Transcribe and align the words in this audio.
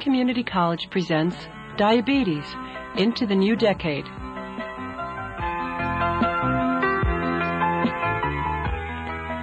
Community 0.00 0.42
College 0.42 0.88
presents 0.90 1.36
Diabetes 1.76 2.44
into 2.96 3.26
the 3.26 3.34
New 3.34 3.54
Decade. 3.54 4.04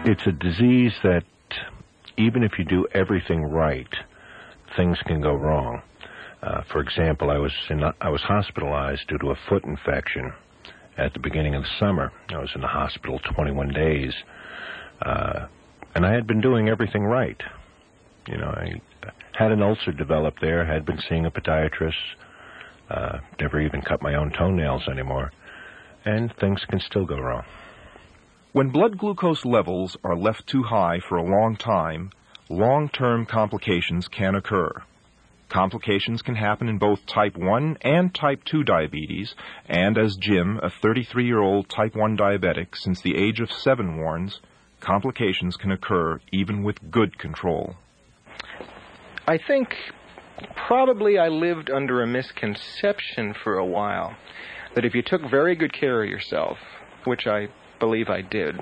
It's 0.09 0.26
a 0.26 0.32
disease 0.32 0.94
that, 1.04 1.23
even 2.18 2.44
if 2.44 2.54
you 2.58 2.66
do 2.66 2.88
everything 2.94 3.44
right, 3.44 3.94
things 4.76 4.98
can 5.05 5.22
go 5.22 5.36
wrong. 5.36 5.82
Uh, 6.41 6.62
for 6.71 6.82
example, 6.82 7.30
I 7.30 7.38
was 7.38 7.53
in, 7.70 7.84
I 8.02 8.09
was 8.09 8.22
hospitalized 8.22 9.08
due 9.08 9.20
to 9.20 9.31
a 9.31 9.36
foot 9.48 9.64
infection 9.64 10.34
at 10.98 11.14
the 11.14 11.20
beginning 11.20 11.53
of 11.53 11.64
the 11.64 11.70
summer. 11.80 12.12
I 12.30 12.39
was 12.39 12.50
in 12.55 12.62
the 12.62 12.67
hospital 12.67 13.20
21 13.36 13.73
days, 13.73 14.14
uh, 15.02 15.48
and 15.94 16.05
I 16.05 16.14
had 16.14 16.26
been 16.26 16.42
doing 16.42 16.67
everything 16.67 17.03
right. 17.03 17.42
You 18.28 18.38
know, 18.38 18.48
I 18.48 18.81
had 19.38 19.52
an 19.52 19.62
ulcer 19.62 19.91
develop 19.91 20.40
there, 20.41 20.66
had 20.66 20.84
been 20.84 21.00
seeing 21.08 21.23
a 21.27 21.30
podiatrist, 21.30 21.94
uh, 22.90 23.20
never 23.40 23.62
even 23.62 23.84
cut 23.84 24.02
my 24.02 24.16
own 24.16 24.32
toenails 24.32 24.88
anymore, 24.88 25.32
and 26.04 26.36
things 26.38 26.66
can 26.68 26.80
still 26.80 27.05
go 27.05 27.20
wrong. 27.20 27.44
When 28.52 28.72
blood 28.72 28.98
glucose 28.98 29.45
levels 29.45 29.95
are 30.04 30.16
left 30.16 30.48
too 30.48 30.64
high 30.64 31.02
for 31.08 31.18
a 31.18 31.23
long 31.23 31.55
time, 31.55 32.09
long-term 32.50 33.28
complications 33.28 34.08
can 34.08 34.34
occur. 34.34 34.72
Complications 35.50 36.23
can 36.23 36.34
happen 36.34 36.67
in 36.67 36.80
both 36.80 37.06
type 37.06 37.38
1 37.38 37.78
and 37.81 38.16
type 38.16 38.44
2 38.44 38.64
diabetes, 38.64 39.36
and 39.67 40.00
as 40.00 40.16
Jim, 40.16 40.59
a 40.64 40.72
33-year-old 40.72 41.70
type 41.70 41.95
1 41.95 42.17
diabetic 42.17 42.76
since 42.76 43.02
the 43.02 43.16
age 43.16 43.39
of 43.39 43.52
7 43.52 43.98
warns, 43.98 44.42
complications 44.80 45.58
can 45.58 45.72
occur 45.72 46.20
even 46.31 46.64
with 46.64 46.89
good 46.89 47.20
control. 47.20 47.76
I 49.30 49.38
think 49.38 49.75
probably 50.56 51.17
I 51.17 51.28
lived 51.28 51.70
under 51.70 52.02
a 52.02 52.08
misconception 52.08 53.33
for 53.33 53.58
a 53.58 53.66
while 53.66 54.16
that 54.73 54.86
if 54.86 54.95
you 54.95 55.02
took 55.02 55.22
very 55.30 55.53
good 55.53 55.73
care 55.73 56.02
of 56.02 56.09
yourself, 56.09 56.58
which 57.03 57.28
I 57.28 57.50
believe 57.78 58.08
I 58.09 58.22
did, 58.22 58.58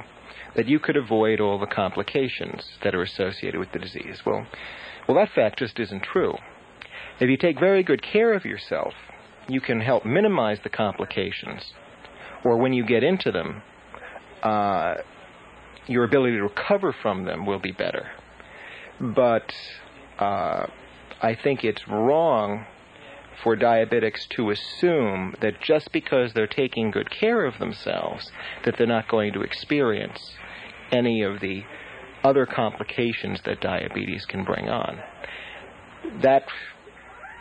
that 0.55 0.67
you 0.67 0.79
could 0.79 0.97
avoid 0.97 1.39
all 1.39 1.59
the 1.59 1.67
complications 1.67 2.63
that 2.83 2.95
are 2.95 3.03
associated 3.03 3.59
with 3.59 3.73
the 3.73 3.79
disease. 3.79 4.21
Well, 4.25 4.47
well 5.07 5.17
that 5.17 5.35
fact 5.35 5.59
just 5.59 5.79
isn't 5.79 6.01
true. 6.01 6.33
If 7.19 7.29
you 7.29 7.37
take 7.37 7.59
very 7.59 7.83
good 7.83 8.01
care 8.01 8.33
of 8.33 8.43
yourself, 8.43 8.93
you 9.47 9.61
can 9.61 9.81
help 9.81 10.03
minimize 10.03 10.57
the 10.63 10.69
complications, 10.69 11.73
or 12.43 12.57
when 12.57 12.73
you 12.73 12.83
get 12.83 13.03
into 13.03 13.31
them, 13.31 13.61
uh, 14.41 14.95
your 15.85 16.05
ability 16.05 16.37
to 16.37 16.43
recover 16.43 16.91
from 16.91 17.25
them 17.25 17.45
will 17.45 17.59
be 17.59 17.71
better. 17.71 18.09
But 18.99 19.53
uh, 20.19 20.67
I 21.21 21.35
think 21.43 21.63
it's 21.63 21.87
wrong 21.87 22.65
for 23.43 23.55
diabetics 23.55 24.27
to 24.29 24.49
assume 24.49 25.35
that 25.41 25.61
just 25.61 25.91
because 25.91 26.33
they're 26.33 26.47
taking 26.47 26.91
good 26.91 27.09
care 27.09 27.45
of 27.45 27.57
themselves, 27.59 28.31
that 28.63 28.75
they're 28.77 28.87
not 28.87 29.07
going 29.09 29.33
to 29.33 29.41
experience 29.41 30.19
any 30.91 31.21
of 31.21 31.41
the 31.41 31.63
other 32.23 32.45
complications 32.45 33.39
that 33.45 33.61
diabetes 33.61 34.25
can 34.25 34.43
bring 34.43 34.69
on. 34.69 34.99
That 36.21 36.43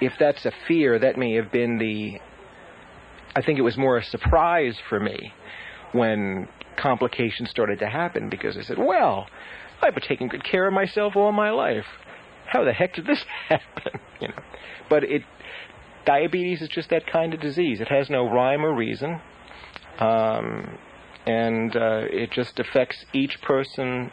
if 0.01 0.13
that's 0.19 0.45
a 0.45 0.53
fear, 0.67 0.99
that 0.99 1.17
may 1.17 1.35
have 1.35 1.51
been 1.53 1.79
the. 1.79 2.21
I 3.37 3.43
think 3.43 3.59
it 3.59 3.63
was 3.63 3.77
more 3.77 3.97
a 3.97 4.05
surprise 4.05 4.77
for 4.89 5.01
me 5.01 5.33
when 5.93 6.49
complications 6.77 7.51
started 7.51 7.79
to 7.81 7.89
happen 7.89 8.29
because 8.29 8.57
I 8.57 8.63
said, 8.63 8.79
well, 8.79 9.27
I've 9.83 9.95
been 9.95 10.05
taking 10.05 10.29
good 10.29 10.45
care 10.45 10.67
of 10.67 10.73
myself 10.73 11.17
all 11.17 11.33
my 11.33 11.51
life. 11.51 11.87
How 12.47 12.65
the 12.65 12.73
heck 12.73 12.95
did 12.95 13.07
this 13.07 13.25
happen? 13.49 14.01
you 14.21 14.29
know, 14.29 14.43
but 14.89 15.05
it 15.05 15.23
diabetes 16.05 16.63
is 16.63 16.69
just 16.69 16.91
that 16.91 17.07
kind 17.07 17.35
of 17.35 17.41
disease. 17.41 17.81
It 17.81 17.89
has 17.89 18.11
no 18.11 18.31
rhyme 18.31 18.65
or 18.65 18.75
reason, 18.75 19.21
um, 19.99 20.79
and 21.27 21.75
uh, 21.75 22.03
it 22.11 22.31
just 22.31 22.61
affects 22.61 23.05
each 23.13 23.41
person 23.43 24.11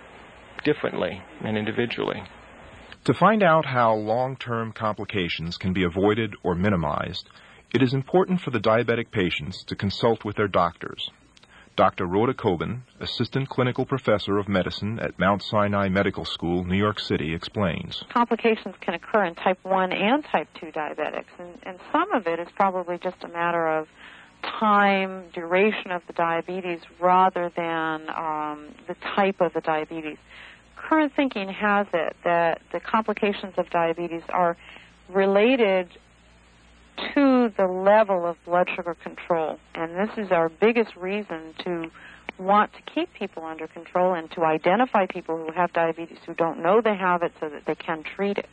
differently 0.64 1.22
and 1.44 1.58
individually. 1.58 2.24
To 3.06 3.14
find 3.14 3.42
out 3.42 3.66
how 3.66 3.96
long-term 3.96 4.74
complications 4.74 5.58
can 5.58 5.74
be 5.74 5.84
avoided 5.84 6.36
or 6.44 6.54
minimized, 6.54 7.28
it 7.74 7.82
is 7.82 7.94
important 7.94 8.42
for 8.42 8.52
the 8.52 8.60
diabetic 8.60 9.12
patients 9.12 9.64
to 9.66 9.76
consult 9.76 10.24
with 10.24 10.36
their 10.36 10.48
doctors. 10.48 11.10
Dr. 11.76 12.06
Rhoda 12.06 12.34
Cobin, 12.34 12.84
Assistant 13.00 13.50
Clinical 13.50 13.86
Professor 13.86 14.38
of 14.38 14.48
Medicine 14.48 15.00
at 15.00 15.18
Mount 15.18 15.42
Sinai 15.42 15.90
Medical 15.90 16.26
School, 16.26 16.64
New 16.64 16.78
York 16.78 17.00
City, 17.00 17.34
explains. 17.34 18.04
Complications 18.10 18.76
can 18.82 18.94
occur 18.94 19.24
in 19.26 19.36
type 19.36 19.60
1 19.64 19.92
and 19.92 20.24
type 20.26 20.48
2 20.60 20.68
diabetics, 20.68 21.32
and, 21.40 21.58
and 21.64 21.80
some 21.92 22.12
of 22.12 22.28
it 22.28 22.40
is 22.40 22.48
probably 22.56 22.98
just 22.98 23.24
a 23.24 23.28
matter 23.28 23.68
of 23.68 23.88
time, 24.44 25.24
duration 25.34 25.92
of 25.92 26.02
the 26.08 26.14
diabetes 26.14 26.80
rather 27.00 27.52
than 27.56 28.10
um, 28.10 28.68
the 28.88 28.96
type 29.16 29.40
of 29.40 29.54
the 29.54 29.62
diabetes 29.62 30.18
current 30.82 31.14
thinking 31.16 31.48
has 31.50 31.88
it 31.94 32.16
that 32.24 32.62
the 32.72 32.80
complications 32.80 33.54
of 33.58 33.70
diabetes 33.70 34.24
are 34.30 34.58
related 35.10 35.88
to 37.14 37.52
the 37.58 37.68
level 37.68 38.26
of 38.26 38.38
blood 38.46 38.70
sugar 38.76 38.96
control. 38.96 39.60
And 39.76 39.96
this 39.96 40.10
is 40.18 40.32
our 40.32 40.50
biggest 40.50 40.96
reason 40.96 41.54
to 41.64 41.92
want 42.38 42.72
to 42.74 42.82
keep 42.82 43.14
people 43.14 43.46
under 43.46 43.68
control 43.68 44.14
and 44.14 44.30
to 44.32 44.44
identify 44.44 45.06
people 45.06 45.38
who 45.38 45.52
have 45.52 45.74
diabetes 45.74 46.18
who 46.26 46.34
don't 46.34 46.62
know 46.62 46.82
they 46.82 46.96
have 46.96 47.24
it 47.24 47.32
so 47.40 47.50
that 47.50 47.66
they 47.66 47.76
can 47.76 48.04
treat 48.04 48.38
it. 48.38 48.48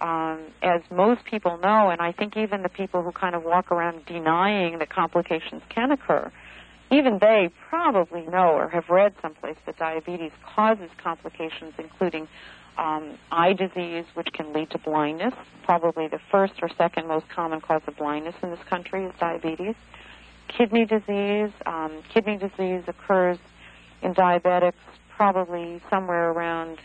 Um, 0.00 0.40
as 0.62 0.82
most 0.90 1.24
people 1.24 1.58
know, 1.58 1.88
and 1.90 2.00
I 2.00 2.12
think 2.12 2.36
even 2.36 2.62
the 2.62 2.68
people 2.68 3.02
who 3.02 3.12
kind 3.12 3.34
of 3.34 3.44
walk 3.44 3.70
around 3.70 4.04
denying 4.06 4.78
that 4.78 4.90
complications 4.90 5.62
can 5.70 5.90
occur, 5.90 6.30
even 6.90 7.18
they 7.20 7.50
probably 7.68 8.22
know 8.26 8.50
or 8.50 8.68
have 8.68 8.88
read 8.88 9.14
someplace 9.20 9.56
that 9.64 9.78
diabetes 9.78 10.32
causes 10.54 10.90
complications, 11.02 11.72
including 11.78 12.28
um, 12.78 13.18
eye 13.30 13.52
disease, 13.52 14.04
which 14.14 14.32
can 14.32 14.52
lead 14.52 14.70
to 14.70 14.78
blindness. 14.78 15.34
Probably 15.64 16.08
the 16.08 16.20
first 16.30 16.54
or 16.62 16.68
second 16.76 17.08
most 17.08 17.28
common 17.28 17.60
cause 17.60 17.82
of 17.86 17.96
blindness 17.96 18.34
in 18.42 18.50
this 18.50 18.62
country 18.68 19.04
is 19.04 19.12
diabetes. 19.18 19.74
Kidney 20.48 20.84
disease. 20.84 21.50
Um, 21.64 22.02
kidney 22.12 22.36
disease 22.36 22.84
occurs 22.86 23.38
in 24.02 24.14
diabetics 24.14 24.74
probably 25.16 25.80
somewhere 25.88 26.30
around 26.30 26.78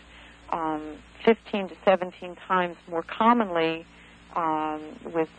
um, 0.49 0.97
15 1.25 1.69
to 1.69 1.75
17 1.85 2.35
times 2.47 2.77
more 2.89 3.03
commonly 3.03 3.85
um, 4.35 4.81
with 5.13 5.29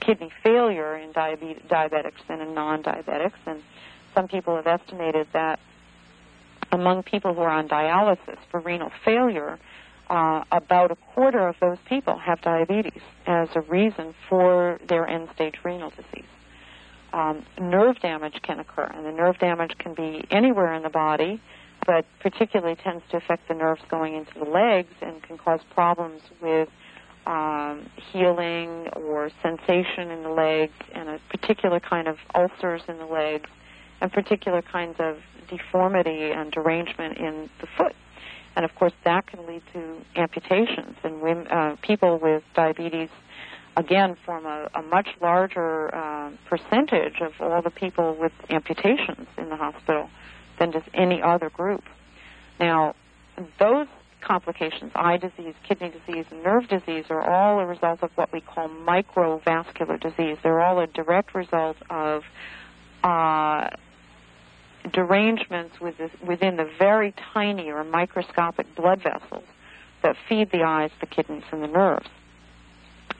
kidney 0.00 0.30
failure 0.42 0.96
in 0.96 1.12
diabe- 1.12 1.62
diabetics 1.68 2.26
than 2.28 2.40
in 2.40 2.54
non-diabetics. 2.54 3.38
And 3.46 3.62
some 4.14 4.28
people 4.28 4.56
have 4.56 4.66
estimated 4.66 5.28
that 5.32 5.60
among 6.72 7.02
people 7.02 7.34
who 7.34 7.40
are 7.42 7.50
on 7.50 7.68
dialysis 7.68 8.38
for 8.50 8.60
renal 8.60 8.90
failure, 9.04 9.58
uh, 10.10 10.42
about 10.50 10.90
a 10.90 10.96
quarter 11.14 11.46
of 11.46 11.54
those 11.60 11.78
people 11.88 12.18
have 12.18 12.40
diabetes 12.40 13.02
as 13.26 13.48
a 13.54 13.60
reason 13.60 14.14
for 14.28 14.80
their 14.88 15.06
end 15.06 15.28
stage 15.34 15.54
renal 15.64 15.90
disease. 15.90 16.28
Um, 17.12 17.44
nerve 17.60 18.00
damage 18.00 18.40
can 18.42 18.58
occur, 18.58 18.84
and 18.84 19.04
the 19.04 19.12
nerve 19.12 19.38
damage 19.38 19.76
can 19.78 19.94
be 19.94 20.24
anywhere 20.30 20.72
in 20.74 20.82
the 20.82 20.90
body, 20.90 21.40
but 21.86 22.06
particularly 22.20 22.74
tends 22.74 23.04
to 23.10 23.18
affect 23.18 23.48
the 23.48 23.54
nerves 23.54 23.82
going 23.90 24.14
into 24.14 24.32
the 24.38 24.50
legs 24.50 24.92
and 25.02 25.22
can 25.22 25.36
cause 25.36 25.60
problems 25.74 26.22
with 26.40 26.68
um, 27.26 27.88
healing 28.12 28.88
or 28.96 29.30
sensation 29.42 30.10
in 30.10 30.22
the 30.22 30.30
legs 30.30 30.72
and 30.94 31.08
a 31.08 31.20
particular 31.30 31.80
kind 31.80 32.08
of 32.08 32.16
ulcers 32.34 32.82
in 32.88 32.98
the 32.98 33.06
legs 33.06 33.48
and 34.00 34.12
particular 34.12 34.62
kinds 34.62 34.96
of 34.98 35.18
deformity 35.56 36.30
and 36.30 36.50
derangement 36.50 37.18
in 37.18 37.50
the 37.60 37.66
foot. 37.76 37.94
And 38.54 38.64
of 38.64 38.74
course, 38.74 38.92
that 39.04 39.26
can 39.26 39.46
lead 39.46 39.62
to 39.72 39.96
amputations. 40.16 40.96
And 41.02 41.48
uh, 41.48 41.76
people 41.82 42.18
with 42.18 42.42
diabetes, 42.54 43.08
again, 43.76 44.16
form 44.26 44.44
a, 44.46 44.68
a 44.74 44.82
much 44.82 45.08
larger 45.20 45.94
uh, 45.94 46.30
percentage 46.48 47.20
of 47.20 47.32
all 47.40 47.62
the 47.62 47.70
people 47.70 48.16
with 48.18 48.32
amputations 48.50 49.26
in 49.38 49.48
the 49.48 49.56
hospital 49.56 50.10
than 50.58 50.70
does 50.70 50.82
any 50.92 51.22
other 51.22 51.48
group. 51.48 51.84
Now, 52.60 52.94
those 53.58 53.86
complications, 54.20 54.92
eye 54.94 55.16
disease, 55.16 55.54
kidney 55.66 55.90
disease, 55.90 56.26
and 56.30 56.42
nerve 56.42 56.68
disease, 56.68 57.06
are 57.10 57.22
all 57.22 57.58
a 57.58 57.66
result 57.66 58.02
of 58.02 58.10
what 58.14 58.32
we 58.32 58.40
call 58.40 58.68
microvascular 58.68 59.98
disease. 60.00 60.36
They're 60.42 60.60
all 60.60 60.78
a 60.78 60.86
direct 60.86 61.34
result 61.34 61.76
of 61.90 62.22
uh, 63.02 63.70
derangements 64.90 65.80
within 65.80 66.56
the 66.56 66.68
very 66.78 67.14
tiny 67.32 67.70
or 67.70 67.84
microscopic 67.84 68.74
blood 68.74 69.02
vessels 69.02 69.44
that 70.02 70.16
feed 70.28 70.50
the 70.50 70.62
eyes, 70.62 70.90
the 71.00 71.06
kidneys, 71.06 71.44
and 71.52 71.62
the 71.62 71.68
nerves. 71.68 72.08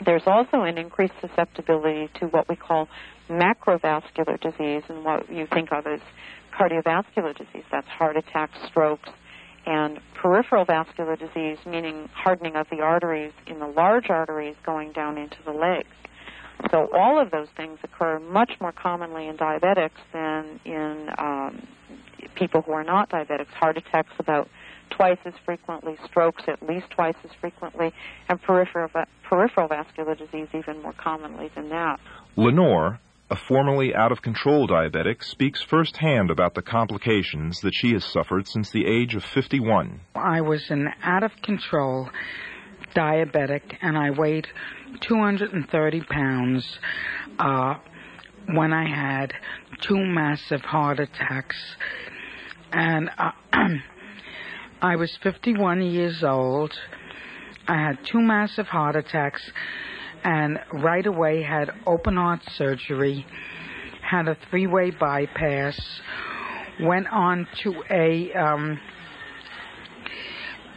There's 0.04 0.26
also 0.26 0.62
an 0.62 0.78
increased 0.78 1.14
susceptibility 1.20 2.10
to 2.14 2.26
what 2.26 2.48
we 2.48 2.56
call 2.56 2.88
macrovascular 3.28 4.40
disease 4.40 4.82
and 4.88 5.04
what 5.04 5.30
you 5.30 5.46
think 5.46 5.72
of 5.72 5.86
as 5.86 6.00
cardiovascular 6.52 7.36
disease. 7.36 7.64
That's 7.70 7.86
heart 7.86 8.16
attacks, 8.16 8.58
strokes, 8.66 9.10
and 9.64 10.00
peripheral 10.14 10.64
vascular 10.64 11.14
disease, 11.14 11.58
meaning 11.64 12.08
hardening 12.12 12.56
of 12.56 12.68
the 12.68 12.80
arteries 12.80 13.32
in 13.46 13.60
the 13.60 13.68
large 13.68 14.10
arteries 14.10 14.56
going 14.66 14.90
down 14.90 15.18
into 15.18 15.36
the 15.44 15.52
legs. 15.52 15.86
So 16.70 16.88
all 16.92 17.20
of 17.20 17.30
those 17.30 17.48
things 17.56 17.78
occur 17.82 18.18
much 18.18 18.52
more 18.60 18.72
commonly 18.72 19.26
in 19.28 19.36
diabetics 19.36 19.90
than 20.12 20.60
in 20.64 21.10
um, 21.18 21.66
people 22.34 22.62
who 22.62 22.72
are 22.72 22.84
not 22.84 23.10
diabetics. 23.10 23.48
Heart 23.48 23.78
attacks 23.78 24.12
about 24.18 24.48
twice 24.90 25.18
as 25.24 25.34
frequently, 25.44 25.96
strokes 26.04 26.44
at 26.46 26.62
least 26.66 26.90
twice 26.90 27.14
as 27.24 27.30
frequently, 27.40 27.92
and 28.28 28.40
peripheral, 28.40 28.88
peripheral 29.22 29.68
vascular 29.68 30.14
disease 30.14 30.48
even 30.54 30.82
more 30.82 30.92
commonly 30.92 31.50
than 31.54 31.68
that. 31.70 31.98
Lenore, 32.36 33.00
a 33.30 33.36
formerly 33.36 33.94
out 33.94 34.12
of 34.12 34.22
control 34.22 34.68
diabetic, 34.68 35.24
speaks 35.24 35.62
firsthand 35.62 36.30
about 36.30 36.54
the 36.54 36.62
complications 36.62 37.60
that 37.60 37.74
she 37.74 37.92
has 37.92 38.04
suffered 38.04 38.46
since 38.46 38.70
the 38.70 38.86
age 38.86 39.14
of 39.14 39.24
51. 39.24 40.00
I 40.14 40.42
was 40.42 40.70
an 40.70 40.90
out 41.02 41.22
of 41.22 41.32
control 41.42 42.10
diabetic 42.94 43.76
and 43.80 43.96
I 43.96 44.10
weighed 44.10 44.48
230 45.00 46.00
pounds 46.02 46.78
uh, 47.38 47.74
when 48.54 48.72
I 48.72 48.88
had 48.88 49.32
two 49.80 49.98
massive 49.98 50.60
heart 50.62 51.00
attacks. 51.00 51.56
And 52.72 53.10
uh, 53.18 53.32
I 54.82 54.96
was 54.96 55.16
51 55.22 55.82
years 55.82 56.22
old. 56.22 56.72
I 57.68 57.74
had 57.74 57.98
two 58.04 58.20
massive 58.20 58.66
heart 58.66 58.96
attacks 58.96 59.42
and 60.24 60.58
right 60.72 61.06
away 61.06 61.42
had 61.42 61.70
open 61.86 62.16
heart 62.16 62.40
surgery, 62.56 63.26
had 64.02 64.28
a 64.28 64.36
three 64.50 64.66
way 64.66 64.90
bypass, 64.90 65.78
went 66.80 67.08
on 67.08 67.46
to 67.62 67.82
a 67.90 68.32
um, 68.32 68.80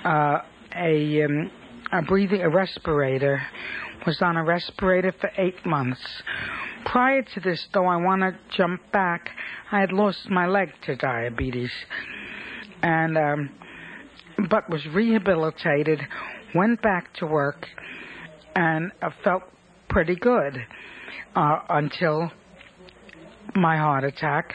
uh, 0.03 0.39
a, 0.75 1.23
um, 1.23 1.51
a 1.91 2.01
breathing 2.03 2.41
a 2.41 2.50
respirator, 2.50 3.41
was 4.06 4.22
on 4.22 4.38
a 4.38 4.44
respirator 4.44 5.13
for 5.19 5.31
eight 5.38 5.66
months. 5.66 6.02
Prior 6.86 7.24
to 7.24 7.40
this, 7.40 7.68
though, 7.74 7.88
I 7.88 7.98
want 7.98 8.22
to 8.22 8.38
jump 8.56 8.81
back. 8.92 9.30
I 9.72 9.80
had 9.80 9.92
lost 9.92 10.30
my 10.30 10.46
leg 10.46 10.69
to 10.86 10.96
diabetes, 10.96 11.72
and 12.84 13.18
um, 13.18 13.50
but 14.50 14.69
was 14.69 14.86
rehabilitated, 14.88 16.00
went 16.54 16.81
back 16.81 17.13
to 17.16 17.25
work, 17.25 17.68
and 18.56 18.92
I 19.02 19.10
felt 19.24 19.44
pretty 19.90 20.16
good 20.16 20.63
uh, 21.36 21.60
until 21.69 22.31
my 23.56 23.78
heart 23.78 24.04
attack. 24.04 24.54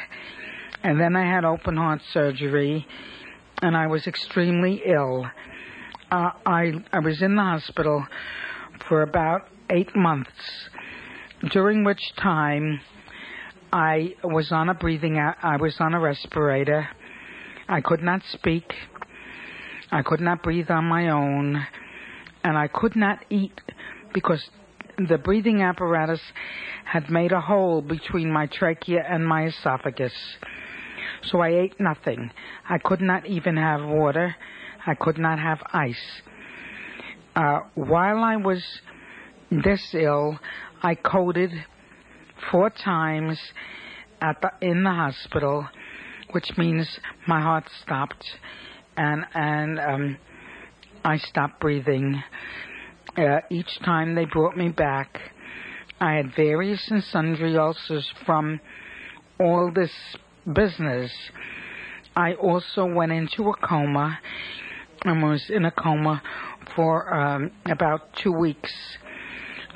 And 0.82 1.00
then 1.00 1.17
I 1.17 1.29
had 1.29 1.44
open 1.44 1.76
heart 1.76 2.00
surgery, 2.12 2.87
and 3.61 3.76
I 3.76 3.88
was 3.88 4.06
extremely 4.06 4.82
ill. 4.87 5.26
Uh, 6.11 6.31
I 6.46 6.73
I 6.93 7.00
was 7.00 7.20
in 7.23 7.35
the 7.35 7.43
hospital 7.43 8.06
for 8.88 9.03
about 9.03 9.49
eight 9.71 9.94
months, 9.94 10.31
during 11.50 11.85
which 11.85 12.03
time 12.17 12.81
I 13.73 14.15
was 14.25 14.50
on 14.50 14.69
a 14.69 14.75
breathing. 14.75 15.19
I 15.19 15.56
was 15.56 15.77
on 15.81 15.94
a 15.94 16.00
respirator. 16.00 16.88
I 17.69 17.81
could 17.81 18.03
not 18.03 18.23
speak. 18.32 18.73
I 19.93 20.03
could 20.03 20.21
not 20.21 20.43
breathe 20.43 20.71
on 20.71 20.85
my 20.85 21.11
own, 21.11 21.65
and 22.44 22.59
I 22.59 22.69
could 22.69 22.97
not 22.97 23.25
eat 23.31 23.61
because 24.12 24.43
the 25.09 25.19
breathing 25.19 25.62
apparatus 25.62 26.21
had 26.85 27.11
made 27.11 27.32
a 27.32 27.41
hole 27.41 27.81
between 27.81 28.31
my 28.31 28.47
trachea 28.47 29.05
and 29.09 29.27
my 29.27 29.47
esophagus. 29.47 30.12
So 31.23 31.41
I 31.41 31.50
ate 31.50 31.81
nothing. 31.81 32.31
I 32.69 32.79
could 32.79 33.00
not 33.00 33.27
even 33.27 33.56
have 33.56 33.85
water. 33.85 34.35
I 34.87 34.94
could 34.94 35.19
not 35.19 35.38
have 35.38 35.59
ice. 35.73 36.23
Uh, 37.35 37.61
while 37.75 38.19
I 38.19 38.37
was 38.37 38.62
this 39.50 39.94
ill, 39.94 40.38
I 40.82 40.94
coded 40.94 41.50
four 42.50 42.71
times 42.71 43.38
at 44.21 44.41
the, 44.41 44.50
in 44.61 44.82
the 44.82 44.91
hospital, 44.91 45.67
which 46.32 46.50
means 46.56 46.88
my 47.27 47.41
heart 47.41 47.65
stopped 47.82 48.25
and 48.97 49.25
and 49.35 49.81
um, 49.81 50.17
I 51.05 51.19
stopped 51.19 51.61
breathing. 51.61 52.23
Uh, 53.17 53.41
each 53.50 53.79
time 53.85 54.15
they 54.15 54.25
brought 54.25 54.56
me 54.56 54.69
back, 54.69 55.19
I 56.00 56.15
had 56.15 56.35
various 56.37 56.87
and 56.91 57.03
sundry 57.05 57.56
ulcers 57.56 58.09
from 58.27 58.61
all 59.38 59.73
this 59.75 59.93
business. 60.53 61.11
I 62.15 62.35
also 62.35 62.85
went 62.85 63.12
into 63.12 63.50
a 63.50 63.56
coma 63.67 64.19
and 65.05 65.23
was 65.23 65.44
in 65.49 65.65
a 65.65 65.71
coma 65.71 66.23
for 66.81 67.12
um, 67.12 67.50
about 67.67 68.17
two 68.17 68.32
weeks. 68.32 68.73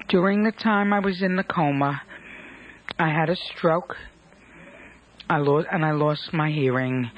During 0.09 0.43
the 0.43 0.53
time 0.53 0.95
I 0.95 1.01
was 1.01 1.21
in 1.21 1.37
the 1.37 1.43
coma, 1.43 2.01
I 2.99 3.11
had 3.11 3.29
a 3.29 3.37
stroke. 3.37 3.95
I 5.29 5.37
lost 5.37 5.67
and 5.71 5.85
I 5.85 5.91
lost 5.91 6.33
my 6.33 6.51
hearing, 6.51 7.11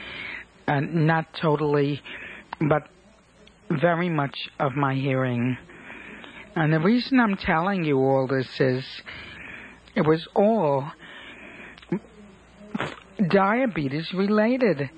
and 0.67 1.07
not 1.07 1.33
totally, 1.35 2.03
but 2.69 2.89
very 3.71 4.09
much 4.09 4.37
of 4.59 4.75
my 4.75 4.97
hearing. 4.97 5.57
And 6.57 6.73
the 6.73 6.81
reason 6.81 7.21
I'm 7.21 7.37
telling 7.37 7.85
you 7.85 7.99
all 8.01 8.27
this 8.27 8.49
is 8.59 8.85
it 9.95 10.01
was 10.05 10.27
all 10.35 10.91
diabetes 13.29 14.13
related. 14.13 14.91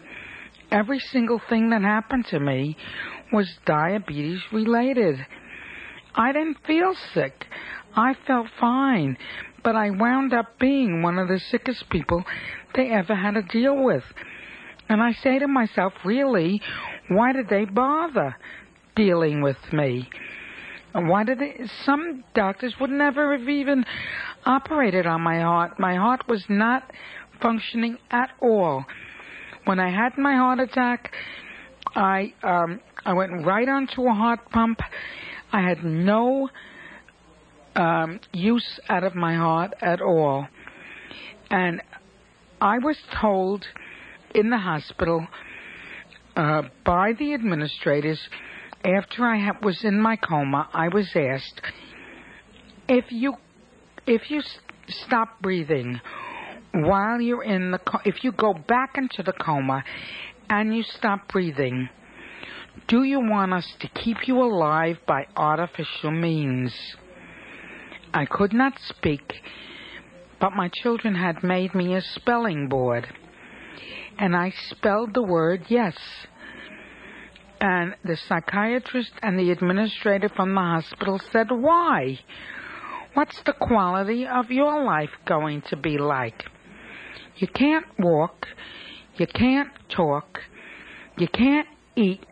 Every 0.71 0.99
single 0.99 1.41
thing 1.49 1.71
that 1.71 1.83
happened 1.83 2.27
to 2.27 2.41
me 2.41 2.77
was 3.33 3.49
diabetes 3.65 4.41
related. 4.53 5.25
I 6.15 6.33
didn't 6.33 6.59
feel 6.67 6.95
sick. 7.15 7.47
I 7.97 8.15
felt 8.27 8.49
fine. 8.61 9.17
But 9.65 9.77
I 9.77 9.91
wound 9.91 10.33
up 10.33 10.59
being 10.59 11.03
one 11.03 11.19
of 11.19 11.29
the 11.29 11.41
sickest 11.51 11.89
people 11.91 12.25
they 12.75 12.91
ever 12.91 13.15
had 13.15 13.35
to 13.35 13.43
deal 13.43 13.83
with. 13.83 14.05
And 14.89 15.03
I 15.03 15.13
say 15.13 15.39
to 15.39 15.49
myself, 15.49 15.93
really, 16.05 16.61
why 17.09 17.33
did 17.33 17.49
they 17.49 17.65
bother 17.65 18.37
dealing 18.95 19.43
with 19.43 19.59
me? 19.73 20.09
Why 20.93 21.25
did 21.25 21.39
they? 21.39 21.61
Some 21.85 22.25
doctors 22.35 22.75
would 22.81 22.91
never 22.91 23.37
have 23.37 23.49
even 23.49 23.85
operated 24.45 25.07
on 25.07 25.21
my 25.21 25.41
heart. 25.41 25.79
My 25.79 25.97
heart 25.97 26.27
was 26.29 26.45
not 26.49 26.91
functioning 27.41 27.99
at 28.11 28.31
all. 28.41 28.85
When 29.69 29.79
I 29.79 29.91
had 29.91 30.17
my 30.17 30.35
heart 30.35 30.61
attack, 30.61 31.13
I 31.95 32.33
um, 32.43 32.81
I 33.05 33.13
went 33.13 33.45
right 33.45 33.69
onto 33.69 34.07
a 34.07 34.15
heart 34.15 34.41
pump. 34.51 34.81
I 35.53 35.61
had 35.61 35.85
no 35.85 36.49
um, 37.77 38.19
use 38.33 38.81
out 38.89 39.05
of 39.05 39.15
my 39.15 39.35
heart 39.35 39.75
at 39.83 40.01
all, 40.01 40.49
and 41.51 41.83
I 42.63 42.79
was 42.79 42.97
told 43.21 43.67
in 44.35 44.49
the 44.49 44.57
hospital 44.57 45.27
uh, 46.35 46.63
by 46.87 47.13
the 47.19 47.35
administrators 47.35 48.19
after 48.83 49.27
I 49.27 49.39
ha- 49.39 49.59
was 49.63 49.85
in 49.85 50.01
my 50.01 50.17
coma. 50.17 50.71
I 50.73 50.89
was 50.89 51.11
asked 51.15 51.61
if 52.89 53.05
you 53.11 53.35
if 54.07 54.31
you 54.31 54.41
stop 54.89 55.43
breathing 55.43 56.01
while 56.73 57.21
you're 57.21 57.43
in 57.43 57.71
the 57.71 57.79
co- 57.79 58.01
if 58.05 58.23
you 58.25 58.33
go 58.33 58.55
back 58.55 58.97
into 58.97 59.23
the 59.23 59.33
coma 59.33 59.85
and 60.49 60.77
you 60.77 60.83
stop 60.83 61.29
breathing. 61.29 61.89
Do 62.87 63.03
you 63.03 63.21
want 63.21 63.53
us 63.53 63.67
to 63.81 63.89
keep 63.89 64.29
you 64.29 64.41
alive 64.41 64.99
by 65.07 65.27
artificial 65.37 66.11
means? 66.11 66.73
I 68.15 68.25
could 68.25 68.53
not 68.53 68.75
speak, 68.81 69.35
but 70.41 70.53
my 70.53 70.71
children 70.83 71.15
had 71.15 71.43
made 71.43 71.75
me 71.75 71.95
a 71.95 72.01
spelling 72.01 72.69
board 72.69 73.09
and 74.19 74.35
I 74.35 74.53
spelled 74.71 75.15
the 75.15 75.23
word 75.23 75.65
yes. 75.69 75.97
And 77.61 77.95
the 78.05 78.17
psychiatrist 78.17 79.13
and 79.23 79.39
the 79.39 79.51
administrator 79.51 80.29
from 80.29 80.55
the 80.55 80.61
hospital 80.61 81.21
said, 81.33 81.49
Why? 81.51 82.21
What's 83.15 83.41
the 83.43 83.53
quality 83.53 84.27
of 84.27 84.51
your 84.51 84.85
life 84.85 85.11
going 85.27 85.63
to 85.71 85.77
be 85.77 85.99
like? 85.99 86.45
You 87.39 87.47
can't 87.47 87.87
walk, 87.99 88.47
you 89.17 89.27
can't 89.27 89.71
talk, 89.89 90.41
you 91.17 91.29
can't 91.29 91.69
eat, 91.95 92.27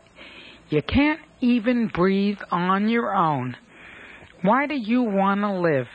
you 0.69 0.81
can't 0.81 1.21
even 1.39 1.87
breathe 1.87 2.39
on 2.51 2.89
your 2.89 3.15
own. 3.15 3.55
Why 4.41 4.67
do 4.67 4.75
you 4.75 5.03
want 5.03 5.41
to 5.41 5.59
live? 5.59 5.87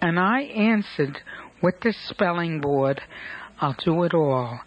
And 0.00 0.18
I 0.18 0.42
answered 0.42 1.18
with 1.62 1.80
the 1.80 1.94
spelling 2.08 2.60
board, 2.60 3.00
I'll 3.60 3.76
do 3.84 4.02
it 4.02 4.14
all. 4.14 4.60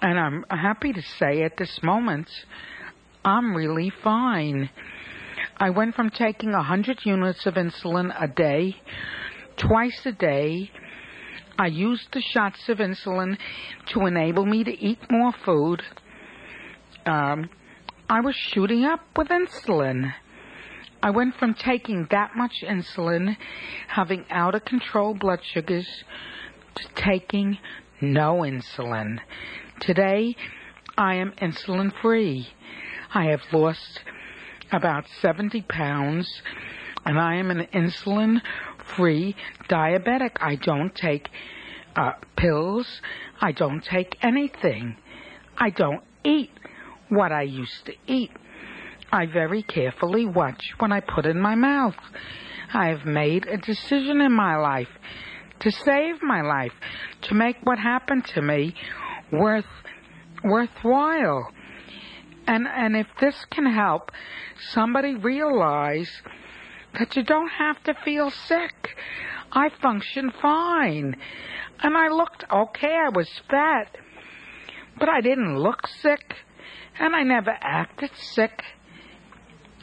And 0.00 0.18
I'm 0.18 0.44
happy 0.48 0.92
to 0.92 1.02
say 1.18 1.42
at 1.42 1.56
this 1.56 1.80
moment, 1.82 2.28
I'm 3.24 3.54
really 3.54 3.92
fine. 4.02 4.70
I 5.56 5.70
went 5.70 5.96
from 5.96 6.10
taking 6.10 6.52
100 6.52 7.00
units 7.04 7.46
of 7.46 7.54
insulin 7.54 8.14
a 8.16 8.28
day, 8.28 8.76
twice 9.56 10.00
a 10.06 10.12
day. 10.12 10.70
I 11.58 11.66
used 11.66 12.12
the 12.12 12.20
shots 12.20 12.68
of 12.68 12.78
insulin 12.78 13.36
to 13.88 14.06
enable 14.06 14.46
me 14.46 14.62
to 14.62 14.70
eat 14.70 15.00
more 15.10 15.32
food. 15.44 15.82
um, 17.04 17.50
I 18.08 18.20
was 18.20 18.36
shooting 18.36 18.84
up 18.84 19.00
with 19.16 19.28
insulin. 19.28 20.14
I 21.02 21.10
went 21.10 21.34
from 21.34 21.54
taking 21.54 22.06
that 22.10 22.36
much 22.36 22.62
insulin, 22.62 23.36
having 23.88 24.24
out 24.30 24.54
of 24.54 24.64
control 24.64 25.14
blood 25.14 25.40
sugars, 25.44 26.04
to 26.76 26.88
taking 26.94 27.58
no 28.00 28.38
insulin. 28.38 29.18
Today, 29.80 30.36
I 30.96 31.16
am 31.16 31.32
insulin 31.32 31.92
free. 32.00 32.48
I 33.12 33.26
have 33.26 33.42
lost 33.52 34.00
about 34.70 35.06
70 35.20 35.62
pounds 35.62 36.42
and 37.04 37.18
I 37.18 37.36
am 37.36 37.50
an 37.50 37.66
insulin 37.72 38.40
free 38.96 39.36
diabetic. 39.68 40.36
I 40.40 40.56
don't 40.56 40.94
take 40.94 41.28
uh, 41.96 42.12
pills. 42.36 43.00
I 43.40 43.52
don't 43.52 43.82
take 43.84 44.16
anything. 44.22 44.96
I 45.56 45.70
don't 45.70 46.02
eat 46.24 46.50
what 47.08 47.32
I 47.32 47.42
used 47.42 47.86
to 47.86 47.94
eat. 48.06 48.30
I 49.10 49.26
very 49.26 49.62
carefully 49.62 50.26
watch 50.26 50.74
what 50.78 50.92
I 50.92 51.00
put 51.00 51.26
in 51.26 51.40
my 51.40 51.54
mouth. 51.54 51.96
I 52.72 52.88
have 52.88 53.06
made 53.06 53.46
a 53.46 53.56
decision 53.56 54.20
in 54.20 54.32
my 54.32 54.56
life 54.56 54.88
to 55.60 55.70
save 55.72 56.22
my 56.22 56.42
life, 56.42 56.72
to 57.22 57.34
make 57.34 57.56
what 57.64 57.78
happened 57.78 58.26
to 58.26 58.42
me 58.42 58.74
worth 59.32 59.64
worthwhile. 60.44 61.50
And 62.46 62.66
and 62.66 62.96
if 62.96 63.06
this 63.20 63.44
can 63.50 63.66
help 63.66 64.12
somebody 64.72 65.14
realize 65.14 66.10
that 66.94 67.16
you 67.16 67.22
don't 67.22 67.48
have 67.48 67.82
to 67.84 67.94
feel 68.04 68.30
sick. 68.30 68.96
I 69.52 69.70
function 69.80 70.32
fine. 70.40 71.16
And 71.80 71.96
I 71.96 72.08
looked 72.08 72.44
okay, 72.50 72.96
I 73.06 73.08
was 73.10 73.28
fat, 73.50 73.96
but 74.98 75.08
I 75.08 75.20
didn't 75.20 75.58
look 75.58 75.86
sick, 75.86 76.34
and 76.98 77.14
I 77.14 77.22
never 77.22 77.54
acted 77.60 78.10
sick, 78.16 78.62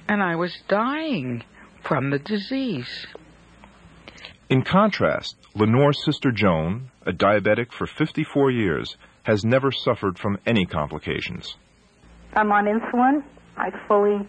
and 0.08 0.22
I 0.22 0.36
was 0.36 0.54
dying 0.68 1.44
from 1.84 2.10
the 2.10 2.20
disease. 2.20 3.08
In 4.50 4.62
contrast, 4.64 5.38
Lenore's 5.56 6.04
sister 6.04 6.32
Joan, 6.32 6.92
a 7.06 7.12
diabetic 7.12 7.72
for 7.72 7.88
54 7.88 8.52
years, 8.52 8.98
has 9.24 9.44
never 9.44 9.72
suffered 9.72 10.20
from 10.20 10.38
any 10.46 10.66
complications. 10.66 11.56
I'm 12.34 12.52
on 12.52 12.66
insulin. 12.66 13.24
I 13.58 13.70
fully 13.88 14.28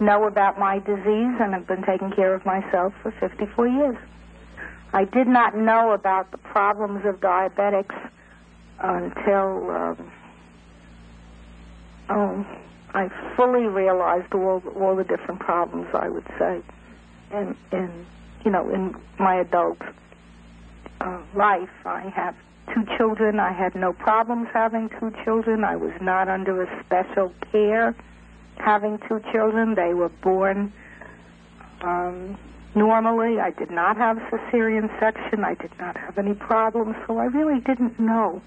know 0.00 0.24
about 0.24 0.58
my 0.58 0.78
disease 0.80 1.36
and 1.40 1.54
have 1.54 1.66
been 1.66 1.82
taking 1.82 2.10
care 2.10 2.34
of 2.34 2.44
myself 2.44 2.92
for 3.02 3.10
54 3.12 3.68
years. 3.68 3.96
I 4.92 5.04
did 5.04 5.26
not 5.26 5.56
know 5.56 5.92
about 5.92 6.30
the 6.30 6.38
problems 6.38 7.04
of 7.04 7.20
diabetics 7.20 7.94
until 8.78 9.70
um, 9.70 10.12
oh, 12.10 12.46
I 12.92 13.10
fully 13.36 13.66
realized 13.66 14.32
all 14.34 14.62
all 14.76 14.94
the 14.94 15.04
different 15.04 15.40
problems. 15.40 15.88
I 15.94 16.08
would 16.08 16.26
say, 16.38 16.62
in 17.32 17.56
in 17.72 18.06
you 18.44 18.50
know 18.50 18.70
in 18.70 18.94
my 19.18 19.36
adult 19.36 19.80
uh, 21.00 21.18
life, 21.34 21.70
I 21.84 22.12
have 22.14 22.36
two 22.72 22.84
children. 22.96 23.40
I 23.40 23.52
had 23.52 23.74
no 23.74 23.92
problems 23.92 24.48
having 24.52 24.90
two 25.00 25.12
children. 25.24 25.64
I 25.64 25.76
was 25.76 25.92
not 26.00 26.28
under 26.28 26.62
a 26.62 26.84
special 26.84 27.32
care 27.50 27.96
having 28.56 28.98
two 29.08 29.20
children. 29.32 29.74
They 29.74 29.94
were 29.94 30.08
born 30.08 30.72
um, 31.82 32.38
normally. 32.74 33.40
I 33.40 33.50
did 33.50 33.70
not 33.70 33.96
have 33.96 34.18
cesarean 34.30 34.88
section. 35.00 35.44
I 35.44 35.54
did 35.54 35.72
not 35.78 35.96
have 35.96 36.18
any 36.18 36.34
problems, 36.34 36.96
so 37.06 37.18
I 37.18 37.24
really 37.24 37.60
didn't 37.60 37.98
know 37.98 38.42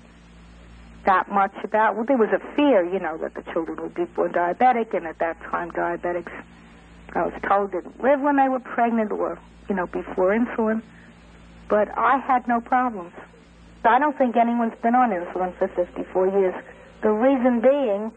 that 1.06 1.32
much 1.32 1.54
about. 1.64 1.96
Well, 1.96 2.06
there 2.06 2.18
was 2.18 2.30
a 2.30 2.56
fear, 2.56 2.84
you 2.84 3.00
know, 3.00 3.18
that 3.18 3.34
the 3.34 3.44
children 3.54 3.82
would 3.82 3.96
be 3.96 4.06
born 4.06 4.34
diabetic, 4.34 4.94
and 4.96 5.08
at 5.08 5.20
that 5.20 5.40
time, 5.42 5.72
diabetics, 5.72 6.32
I 7.14 7.24
was 7.24 7.34
told, 7.48 7.72
didn't 7.72 8.02
live 8.04 8.20
when 8.20 8.36
they 8.36 8.50
were 8.50 8.60
pregnant 8.60 9.12
or, 9.12 9.40
you 9.70 9.76
know, 9.76 9.88
before 9.88 10.38
insulin. 10.38 10.82
But 11.70 11.90
I 11.98 12.18
had 12.18 12.48
no 12.48 12.62
problems. 12.62 13.14
I 13.84 14.00
don't 14.00 14.18
think 14.18 14.36
anyone's 14.36 14.78
been 14.82 14.96
on 14.96 15.12
insulin 15.12 15.58
for 15.58 15.70
54 15.70 16.28
years. 16.28 16.56
The 17.02 17.10
reason 17.10 17.62
being 17.62 18.12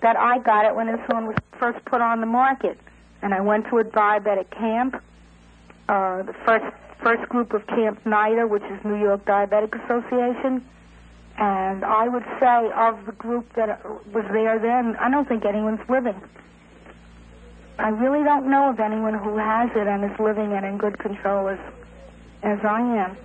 that 0.00 0.16
I 0.16 0.38
got 0.38 0.64
it 0.66 0.74
when 0.74 0.86
insulin 0.86 1.26
was 1.26 1.36
first 1.58 1.84
put 1.84 2.00
on 2.00 2.20
the 2.20 2.26
market. 2.26 2.78
And 3.22 3.34
I 3.34 3.40
went 3.40 3.68
to 3.70 3.78
a 3.78 3.84
diabetic 3.84 4.50
camp, 4.50 5.02
uh, 5.88 6.22
the 6.22 6.34
first 6.44 6.66
first 7.02 7.28
group 7.28 7.52
of 7.52 7.66
Camp 7.66 8.02
NYDA, 8.04 8.48
which 8.48 8.62
is 8.64 8.84
New 8.84 9.00
York 9.00 9.24
Diabetic 9.24 9.72
Association. 9.84 10.64
And 11.38 11.84
I 11.84 12.08
would 12.08 12.24
say 12.40 12.70
of 12.74 13.06
the 13.06 13.12
group 13.12 13.52
that 13.54 13.84
was 14.12 14.24
there 14.32 14.58
then, 14.58 14.96
I 14.96 15.08
don't 15.10 15.28
think 15.28 15.44
anyone's 15.44 15.80
living. 15.88 16.20
I 17.78 17.90
really 17.90 18.24
don't 18.24 18.50
know 18.50 18.70
of 18.70 18.80
anyone 18.80 19.14
who 19.14 19.36
has 19.36 19.70
it 19.76 19.86
and 19.86 20.04
is 20.04 20.18
living 20.18 20.52
and 20.52 20.66
in 20.66 20.78
good 20.78 20.98
control 20.98 21.48
as, 21.48 21.58
as 22.42 22.58
I 22.64 22.80
am. 22.80 23.16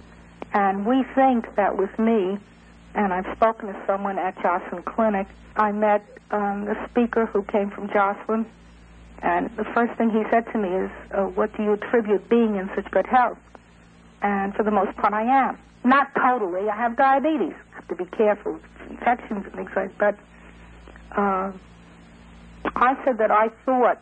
And 0.53 0.85
we 0.85 1.03
think 1.15 1.55
that 1.55 1.75
with 1.75 1.97
me, 1.97 2.37
and 2.95 3.13
I've 3.13 3.35
spoken 3.35 3.67
to 3.67 3.83
someone 3.87 4.19
at 4.19 4.35
Joslin 4.41 4.83
Clinic, 4.83 5.27
I 5.55 5.71
met 5.71 6.05
um, 6.31 6.65
the 6.65 6.75
speaker 6.89 7.25
who 7.25 7.43
came 7.43 7.69
from 7.69 7.89
Joslin, 7.89 8.45
and 9.21 9.49
the 9.55 9.65
first 9.73 9.93
thing 9.97 10.09
he 10.09 10.23
said 10.29 10.45
to 10.51 10.57
me 10.57 10.69
is, 10.69 10.91
uh, 11.11 11.23
"What 11.25 11.55
do 11.55 11.63
you 11.63 11.73
attribute 11.73 12.27
being 12.29 12.55
in 12.55 12.69
such 12.75 12.89
good 12.91 13.07
health?" 13.07 13.37
And 14.21 14.55
for 14.55 14.63
the 14.63 14.71
most 14.71 14.95
part, 14.97 15.13
I 15.13 15.23
am. 15.23 15.57
Not 15.83 16.13
totally. 16.15 16.69
I 16.69 16.75
have 16.75 16.95
diabetes. 16.95 17.53
I 17.71 17.75
have 17.75 17.87
to 17.89 17.95
be 17.95 18.05
careful 18.05 18.53
with 18.53 18.63
infections 18.89 19.45
and 19.45 19.53
things 19.53 19.71
like 19.75 19.97
that. 19.97 20.17
But 21.11 21.17
uh, 21.17 21.51
I 22.75 23.03
said 23.03 23.17
that 23.17 23.31
I 23.31 23.49
thought 23.65 23.99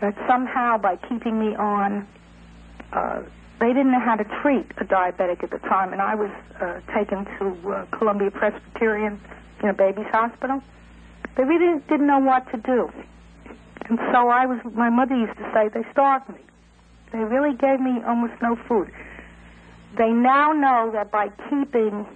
that 0.00 0.14
somehow 0.28 0.76
by 0.78 0.96
keeping 0.96 1.38
me 1.38 1.54
on, 1.54 2.06
uh, 2.92 3.22
they 3.60 3.68
didn't 3.68 3.92
know 3.92 4.00
how 4.00 4.16
to 4.16 4.24
treat 4.42 4.66
a 4.78 4.84
diabetic 4.84 5.42
at 5.42 5.50
the 5.50 5.58
time, 5.58 5.92
and 5.92 6.02
I 6.02 6.14
was 6.14 6.30
uh, 6.60 6.80
taken 6.94 7.24
to 7.38 7.70
uh, 7.70 7.86
Columbia 7.96 8.30
Presbyterian 8.30 9.20
in 9.62 9.68
a 9.68 9.72
baby's 9.72 10.06
hospital. 10.12 10.62
They 11.36 11.44
really 11.44 11.80
didn't 11.88 12.06
know 12.06 12.18
what 12.18 12.50
to 12.50 12.58
do. 12.58 12.90
And 13.88 13.98
so 14.12 14.28
I 14.28 14.46
was, 14.46 14.58
my 14.74 14.90
mother 14.90 15.16
used 15.16 15.36
to 15.38 15.50
say, 15.54 15.68
they 15.68 15.86
starved 15.92 16.28
me. 16.28 16.40
They 17.12 17.18
really 17.18 17.56
gave 17.56 17.80
me 17.80 18.02
almost 18.06 18.34
no 18.42 18.56
food. 18.68 18.90
They 19.96 20.10
now 20.10 20.52
know 20.52 20.90
that 20.92 21.10
by 21.10 21.28
keeping 21.48 22.06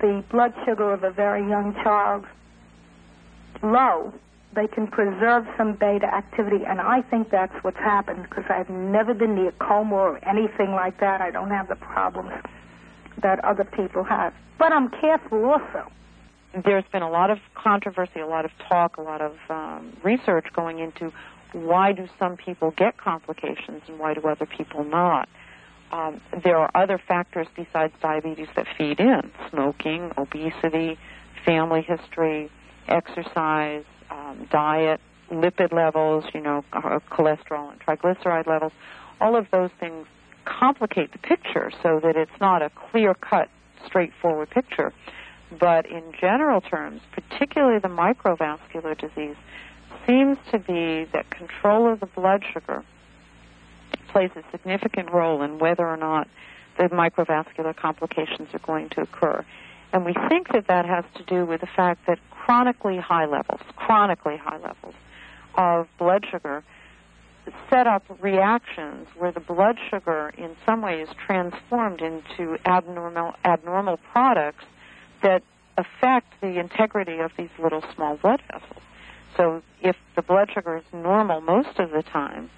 the 0.00 0.24
blood 0.30 0.54
sugar 0.64 0.92
of 0.92 1.02
a 1.02 1.10
very 1.10 1.46
young 1.48 1.74
child 1.82 2.24
low, 3.62 4.14
they 4.56 4.66
can 4.66 4.88
preserve 4.88 5.46
some 5.56 5.74
beta 5.74 6.06
activity, 6.06 6.64
and 6.66 6.80
I 6.80 7.02
think 7.02 7.30
that's 7.30 7.54
what's 7.62 7.76
happened 7.76 8.24
because 8.28 8.44
I've 8.48 8.70
never 8.70 9.14
been 9.14 9.36
near 9.36 9.52
coma 9.52 9.94
or 9.94 10.28
anything 10.28 10.72
like 10.72 10.98
that. 10.98 11.20
I 11.20 11.30
don't 11.30 11.50
have 11.50 11.68
the 11.68 11.76
problems 11.76 12.32
that 13.22 13.44
other 13.44 13.64
people 13.64 14.02
have. 14.02 14.34
But 14.58 14.72
I'm 14.72 14.88
careful 14.88 15.44
also 15.44 15.92
there's 16.64 16.84
been 16.90 17.02
a 17.02 17.10
lot 17.10 17.30
of 17.30 17.38
controversy, 17.54 18.20
a 18.20 18.26
lot 18.26 18.44
of 18.44 18.50
talk, 18.68 18.96
a 18.96 19.02
lot 19.02 19.20
of 19.20 19.34
um, 19.50 19.96
research 20.02 20.46
going 20.54 20.78
into 20.78 21.12
why 21.52 21.92
do 21.92 22.08
some 22.18 22.36
people 22.36 22.72
get 22.72 22.96
complications 22.96 23.82
and 23.86 23.98
why 23.98 24.14
do 24.14 24.22
other 24.22 24.46
people 24.46 24.84
not. 24.84 25.28
Um, 25.92 26.20
there 26.42 26.56
are 26.56 26.70
other 26.74 26.98
factors 26.98 27.46
besides 27.54 27.92
diabetes 28.00 28.48
that 28.56 28.66
feed 28.76 29.00
in: 29.00 29.30
smoking, 29.50 30.12
obesity, 30.16 30.98
family 31.44 31.82
history, 31.82 32.50
exercise, 32.88 33.84
um, 34.10 34.46
diet, 34.50 35.00
lipid 35.30 35.72
levels, 35.72 36.24
you 36.34 36.40
know, 36.40 36.64
cholesterol 36.72 37.70
and 37.70 37.80
triglyceride 37.80 38.46
levels. 38.46 38.72
All 39.20 39.36
of 39.36 39.46
those 39.50 39.70
things 39.80 40.06
complicate 40.44 41.12
the 41.12 41.18
picture 41.18 41.72
so 41.82 42.00
that 42.02 42.16
it's 42.16 42.40
not 42.40 42.62
a 42.62 42.70
clear-cut, 42.70 43.48
straightforward 43.84 44.50
picture. 44.50 44.92
But 45.58 45.86
in 45.86 46.02
general 46.20 46.60
terms, 46.60 47.00
particularly 47.12 47.78
the 47.78 47.88
microvascular 47.88 48.98
disease, 48.98 49.36
seems 50.06 50.38
to 50.50 50.58
be 50.58 51.04
that 51.12 51.30
control 51.30 51.92
of 51.92 52.00
the 52.00 52.06
blood 52.06 52.44
sugar 52.52 52.84
plays 54.08 54.30
a 54.36 54.42
significant 54.50 55.12
role 55.12 55.42
in 55.42 55.58
whether 55.58 55.86
or 55.86 55.96
not 55.96 56.28
the 56.78 56.84
microvascular 56.84 57.74
complications 57.74 58.48
are 58.52 58.58
going 58.60 58.88
to 58.90 59.02
occur. 59.02 59.44
And 59.96 60.04
we 60.04 60.12
think 60.28 60.48
that 60.52 60.66
that 60.66 60.84
has 60.84 61.06
to 61.14 61.22
do 61.22 61.46
with 61.46 61.62
the 61.62 61.66
fact 61.66 62.06
that 62.06 62.18
chronically 62.30 62.98
high 62.98 63.24
levels, 63.24 63.62
chronically 63.76 64.36
high 64.36 64.58
levels 64.58 64.94
of 65.54 65.88
blood 65.98 66.26
sugar 66.30 66.62
set 67.70 67.86
up 67.86 68.02
reactions 68.20 69.08
where 69.16 69.32
the 69.32 69.40
blood 69.40 69.78
sugar 69.88 70.34
in 70.36 70.54
some 70.66 70.82
way 70.82 71.00
is 71.00 71.08
transformed 71.26 72.02
into 72.02 72.58
abnormal 72.66 73.36
abnormal 73.42 73.96
products 74.12 74.66
that 75.22 75.42
affect 75.78 76.30
the 76.42 76.60
integrity 76.60 77.20
of 77.20 77.32
these 77.38 77.48
little 77.58 77.82
small 77.94 78.18
blood 78.18 78.42
vessels. 78.52 78.82
So 79.34 79.62
if 79.80 79.96
the 80.14 80.20
blood 80.20 80.50
sugar 80.52 80.76
is 80.76 80.84
normal 80.92 81.40
most 81.40 81.78
of 81.78 81.90
the 81.90 82.02
time, 82.02 82.50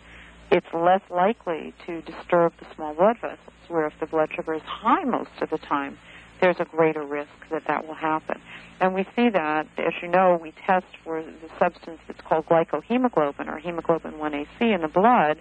it's 0.51 0.67
less 0.75 1.03
likely 1.09 1.73
to 1.87 2.03
disturb 2.03 2.53
the 2.59 2.67
small 2.75 2.95
blood 2.95 3.19
vessels. 3.21 3.39
Where 3.69 3.87
if 3.87 3.93
the 4.01 4.07
blood 4.07 4.31
sugar 4.35 4.55
is 4.55 4.63
high 4.63 5.05
most 5.05 5.31
of 5.41 5.51
the 5.51 5.59
time, 5.59 5.99
there's 6.41 6.61
a 6.61 6.65
greater 6.65 7.03
risk 7.03 7.31
that 7.51 7.65
that 7.67 7.87
will 7.87 7.95
happen. 7.95 8.41
And 8.81 8.95
we 8.95 9.05
see 9.17 9.29
that, 9.31 9.67
as 9.77 9.93
you 10.01 10.09
know, 10.09 10.39
we 10.41 10.53
test 10.53 10.87
for 11.03 11.23
the 11.23 11.49
substance 11.59 11.99
that's 12.07 12.21
called 12.21 12.47
glycohemoglobin 12.47 13.49
or 13.49 13.59
hemoglobin 13.59 14.13
1AC 14.13 14.47
in 14.61 14.83
the 14.83 14.89
blood, 14.89 15.41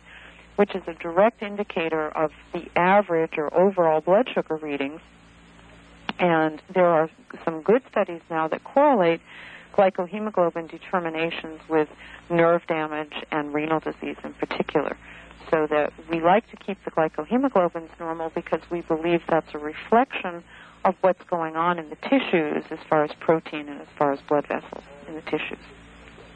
which 0.55 0.73
is 0.73 0.81
a 0.87 0.93
direct 0.93 1.43
indicator 1.43 2.09
of 2.09 2.31
the 2.53 2.67
average 2.75 3.37
or 3.37 3.53
overall 3.53 4.01
blood 4.01 4.27
sugar 4.33 4.55
readings. 4.55 5.01
And 6.19 6.61
there 6.73 6.87
are 6.87 7.09
some 7.45 7.61
good 7.61 7.83
studies 7.91 8.21
now 8.29 8.47
that 8.47 8.63
correlate 8.63 9.21
glycohemoglobin 9.77 10.69
determinations 10.71 11.59
with 11.69 11.87
nerve 12.31 12.65
damage 12.67 13.13
and 13.31 13.53
renal 13.53 13.79
disease 13.79 14.17
in 14.23 14.33
particular. 14.33 14.97
So 15.51 15.67
that 15.67 15.93
we 16.09 16.19
like 16.19 16.49
to 16.49 16.57
keep 16.57 16.83
the 16.83 16.91
glycohemoglobins 16.91 17.89
normal 17.99 18.31
because 18.31 18.61
we 18.71 18.81
believe 18.81 19.21
that's 19.29 19.53
a 19.53 19.59
reflection 19.59 20.43
of 20.85 20.95
what's 21.01 21.23
going 21.25 21.55
on 21.55 21.79
in 21.79 21.89
the 21.89 21.95
tissues 21.95 22.63
as 22.71 22.79
far 22.89 23.03
as 23.03 23.11
protein 23.19 23.69
and 23.69 23.81
as 23.81 23.87
far 23.97 24.11
as 24.11 24.19
blood 24.21 24.47
vessels 24.47 24.83
in 25.07 25.15
the 25.15 25.21
tissues. 25.21 25.59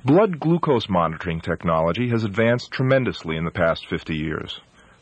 Blood 0.03 0.39
glucose 0.39 0.89
monitoring 0.89 1.41
technology 1.41 2.09
has 2.09 2.23
advanced 2.23 2.71
tremendously 2.71 3.37
in 3.37 3.45
the 3.45 3.51
past 3.51 3.87
50 3.87 4.15
years. 4.15 4.59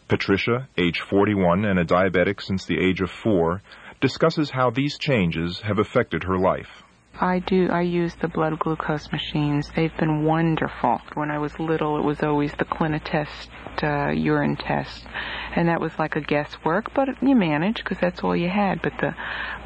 Patricia, 0.10 0.68
age 0.78 1.00
41 1.02 1.66
and 1.66 1.80
a 1.80 1.86
diabetic 1.86 2.42
since 2.42 2.66
the 2.66 2.80
age 2.80 3.00
of 3.00 3.10
four, 3.10 3.62
discusses 4.02 4.50
how 4.50 4.70
these 4.70 4.98
changes 4.98 5.62
have 5.62 5.80
affected 5.80 6.24
her 6.24 6.38
life. 6.38 6.84
I 7.22 7.40
do. 7.40 7.68
I 7.70 7.82
use 7.82 8.16
the 8.22 8.30
blood 8.30 8.60
glucose 8.60 9.12
machines. 9.12 9.70
They've 9.76 9.96
been 9.98 10.24
wonderful. 10.24 11.02
When 11.16 11.30
I 11.30 11.38
was 11.38 11.60
little, 11.60 11.98
it 11.98 12.04
was 12.06 12.24
always 12.24 12.54
the 12.54 12.64
Clinitest 12.64 13.50
uh, 13.84 14.12
urine 14.12 14.56
test, 14.56 15.06
and 15.54 15.68
that 15.68 15.82
was 15.82 15.92
like 16.00 16.16
a 16.16 16.22
guesswork, 16.22 16.94
but 16.94 17.10
you 17.22 17.36
manage 17.36 17.84
because 17.84 17.98
that's 18.00 18.22
all 18.24 18.38
you 18.38 18.48
had. 18.48 18.82
But 18.82 18.94
the 19.02 19.16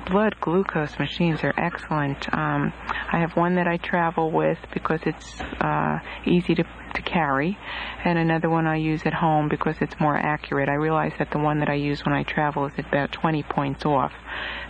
blood 0.10 0.36
glucose 0.42 0.98
machines 0.98 1.44
are 1.44 1.54
excellent. 1.56 2.28
Um, 2.34 2.74
I 3.12 3.20
have 3.20 3.36
one 3.36 3.56
that 3.56 3.68
I 3.68 3.78
travel 3.78 4.32
with 4.32 4.58
because 4.74 5.02
it's 5.06 5.40
uh, 5.62 6.00
easy 6.26 6.56
to 6.56 6.64
to 6.96 7.02
carry, 7.04 7.58
and 8.04 8.18
another 8.18 8.50
one 8.50 8.66
I 8.66 8.78
use 8.78 9.06
at 9.06 9.14
home 9.14 9.48
because 9.48 9.76
it's 9.80 10.00
more 10.00 10.18
accurate. 10.18 10.70
I 10.70 10.74
realize 10.74 11.14
that 11.20 11.30
the 11.30 11.40
one 11.40 11.60
that 11.60 11.70
I 11.70 11.76
use 11.76 12.04
when 12.04 12.16
I 12.16 12.24
travel 12.24 12.66
is 12.66 12.74
about 12.78 13.12
20 13.12 13.44
points 13.44 13.86
off, 13.86 14.12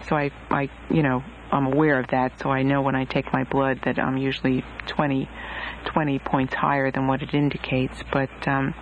so 0.07 0.15
I, 0.15 0.31
I, 0.49 0.69
you 0.89 1.03
know, 1.03 1.23
I'm 1.53 1.67
aware 1.67 1.99
of 1.99 2.07
that, 2.07 2.39
so 2.41 2.49
I 2.49 2.63
know 2.63 2.81
when 2.81 2.95
I 2.95 3.05
take 3.05 3.31
my 3.31 3.43
blood 3.43 3.81
that 3.85 3.99
I'm 3.99 4.17
usually 4.17 4.65
20, 4.87 5.29
20 5.85 6.19
points 6.19 6.55
higher 6.55 6.89
than 6.89 7.05
what 7.05 7.21
it 7.21 7.35
indicates. 7.35 8.01
But 8.11 8.47
um, 8.47 8.73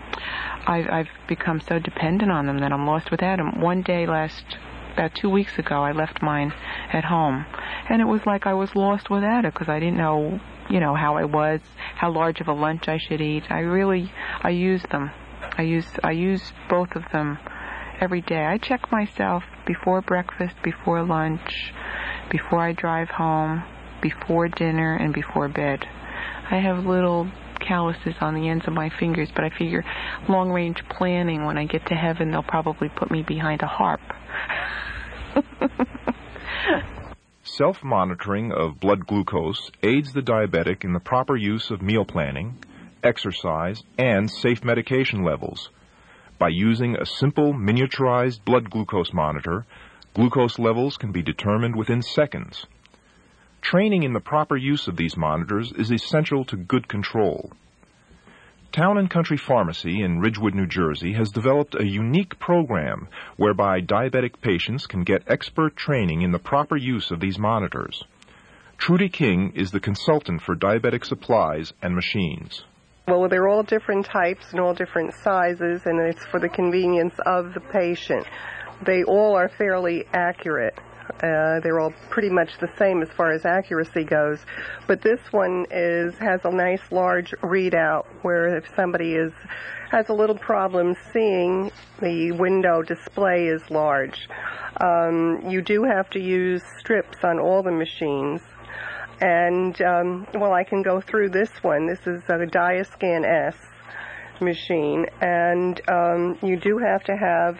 I've, 0.65 0.89
I've 0.89 1.09
become 1.27 1.59
so 1.59 1.79
dependent 1.79 2.31
on 2.31 2.45
them 2.45 2.59
that 2.59 2.71
I'm 2.71 2.87
lost 2.87 3.11
without 3.11 3.39
them. 3.39 3.59
One 3.59 3.81
day 3.81 4.07
last, 4.07 4.45
about 4.93 5.13
two 5.13 5.29
weeks 5.29 5.59
ago, 5.59 5.83
I 5.83 5.91
left 5.91 6.21
mine 6.21 6.53
at 6.93 7.03
home, 7.03 7.45
and 7.89 8.01
it 8.01 8.05
was 8.05 8.25
like 8.25 8.47
I 8.47 8.53
was 8.53 8.73
lost 8.73 9.09
without 9.09 9.43
it 9.43 9.53
because 9.53 9.67
I 9.67 9.79
didn't 9.79 9.97
know, 9.97 10.39
you 10.69 10.79
know, 10.79 10.95
how 10.95 11.17
I 11.17 11.25
was, 11.25 11.59
how 11.95 12.09
large 12.09 12.39
of 12.39 12.47
a 12.47 12.53
lunch 12.53 12.87
I 12.87 12.99
should 12.99 13.19
eat. 13.19 13.43
I 13.49 13.59
really, 13.59 14.09
I 14.41 14.51
use 14.51 14.83
them. 14.91 15.11
I 15.57 15.63
use, 15.63 15.87
I 16.05 16.11
use 16.11 16.53
both 16.69 16.95
of 16.95 17.03
them 17.11 17.37
every 17.99 18.21
day. 18.21 18.45
I 18.45 18.57
check 18.57 18.93
myself 18.93 19.43
before 19.65 20.01
breakfast, 20.01 20.55
before 20.63 21.03
lunch 21.03 21.73
before 22.31 22.59
I 22.59 22.71
drive 22.71 23.09
home, 23.09 23.63
before 24.01 24.47
dinner, 24.47 24.95
and 24.95 25.13
before 25.13 25.49
bed. 25.49 25.85
I 26.49 26.57
have 26.57 26.85
little 26.85 27.29
calluses 27.59 28.15
on 28.21 28.33
the 28.33 28.49
ends 28.49 28.65
of 28.67 28.73
my 28.73 28.89
fingers, 28.99 29.29
but 29.35 29.43
I 29.43 29.49
figure 29.49 29.83
long 30.27 30.49
range 30.51 30.83
planning, 30.89 31.45
when 31.45 31.57
I 31.57 31.65
get 31.65 31.85
to 31.87 31.95
heaven, 31.95 32.31
they'll 32.31 32.41
probably 32.41 32.89
put 32.89 33.11
me 33.11 33.21
behind 33.21 33.61
a 33.61 33.67
harp. 33.67 34.01
Self 37.43 37.83
monitoring 37.83 38.51
of 38.51 38.79
blood 38.79 39.05
glucose 39.05 39.71
aids 39.83 40.13
the 40.13 40.21
diabetic 40.21 40.83
in 40.83 40.93
the 40.93 40.99
proper 40.99 41.35
use 41.35 41.69
of 41.69 41.81
meal 41.81 42.05
planning, 42.05 42.63
exercise, 43.03 43.83
and 43.97 44.31
safe 44.31 44.63
medication 44.63 45.23
levels. 45.23 45.69
By 46.39 46.49
using 46.49 46.95
a 46.95 47.05
simple 47.05 47.53
miniaturized 47.53 48.43
blood 48.45 48.69
glucose 48.69 49.13
monitor, 49.13 49.65
Glucose 50.13 50.59
levels 50.59 50.97
can 50.97 51.13
be 51.13 51.21
determined 51.21 51.75
within 51.75 52.01
seconds. 52.01 52.65
Training 53.61 54.03
in 54.03 54.11
the 54.11 54.19
proper 54.19 54.57
use 54.57 54.87
of 54.87 54.97
these 54.97 55.15
monitors 55.15 55.71
is 55.71 55.89
essential 55.89 56.43
to 56.45 56.57
good 56.57 56.89
control. 56.89 57.51
Town 58.73 58.97
and 58.97 59.09
Country 59.09 59.37
Pharmacy 59.37 60.01
in 60.01 60.19
Ridgewood, 60.19 60.53
New 60.53 60.65
Jersey 60.65 61.13
has 61.13 61.29
developed 61.29 61.75
a 61.75 61.85
unique 61.85 62.39
program 62.39 63.07
whereby 63.37 63.79
diabetic 63.79 64.41
patients 64.41 64.85
can 64.85 65.03
get 65.03 65.23
expert 65.27 65.75
training 65.77 66.23
in 66.23 66.31
the 66.31 66.39
proper 66.39 66.75
use 66.75 67.11
of 67.11 67.21
these 67.21 67.39
monitors. 67.39 68.03
Trudy 68.77 69.09
King 69.09 69.53
is 69.55 69.71
the 69.71 69.79
consultant 69.79 70.41
for 70.41 70.55
diabetic 70.55 71.05
supplies 71.05 71.71
and 71.81 71.95
machines. 71.95 72.63
Well, 73.07 73.29
they're 73.29 73.47
all 73.47 73.63
different 73.63 74.05
types 74.05 74.51
and 74.51 74.59
all 74.59 74.73
different 74.73 75.13
sizes, 75.15 75.81
and 75.85 75.99
it's 75.99 76.25
for 76.25 76.39
the 76.39 76.49
convenience 76.49 77.15
of 77.25 77.53
the 77.53 77.59
patient 77.59 78.25
they 78.85 79.03
all 79.03 79.35
are 79.35 79.49
fairly 79.49 80.05
accurate. 80.13 80.77
Uh, 81.21 81.59
they're 81.59 81.79
all 81.79 81.93
pretty 82.09 82.29
much 82.29 82.57
the 82.59 82.69
same 82.77 83.01
as 83.01 83.09
far 83.09 83.31
as 83.31 83.45
accuracy 83.45 84.03
goes, 84.03 84.39
but 84.87 85.01
this 85.01 85.19
one 85.31 85.65
is 85.69 86.15
has 86.19 86.39
a 86.45 86.51
nice 86.51 86.81
large 86.91 87.31
readout 87.41 88.05
where 88.21 88.57
if 88.57 88.65
somebody 88.75 89.15
is 89.15 89.33
has 89.91 90.07
a 90.07 90.13
little 90.13 90.37
problem 90.37 90.95
seeing 91.11 91.69
the 91.99 92.31
window 92.31 92.81
display 92.81 93.47
is 93.47 93.61
large. 93.69 94.27
Um, 94.79 95.41
you 95.49 95.61
do 95.61 95.83
have 95.83 96.09
to 96.11 96.19
use 96.19 96.63
strips 96.79 97.17
on 97.23 97.39
all 97.39 97.61
the 97.61 97.71
machines. 97.71 98.41
And, 99.19 99.79
um, 99.81 100.27
well, 100.33 100.53
I 100.53 100.63
can 100.63 100.81
go 100.81 101.01
through 101.01 101.29
this 101.29 101.51
one. 101.61 101.87
This 101.87 101.99
is 102.07 102.23
a 102.29 102.47
Diascan 102.47 103.23
S 103.25 103.55
machine, 104.39 105.05
and 105.21 105.79
um, 105.87 106.39
you 106.41 106.57
do 106.57 106.79
have 106.79 107.03
to 107.03 107.15
have 107.15 107.59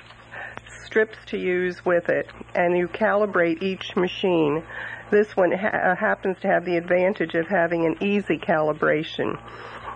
strips 0.91 1.17
to 1.25 1.37
use 1.37 1.85
with 1.85 2.09
it, 2.09 2.27
and 2.53 2.77
you 2.77 2.85
calibrate 2.85 3.63
each 3.63 3.95
machine. 3.95 4.61
This 5.09 5.37
one 5.37 5.53
ha- 5.53 5.69
uh, 5.69 5.95
happens 5.95 6.37
to 6.41 6.49
have 6.49 6.65
the 6.65 6.75
advantage 6.75 7.33
of 7.33 7.47
having 7.47 7.85
an 7.85 7.95
easy 8.03 8.37
calibration. 8.37 9.39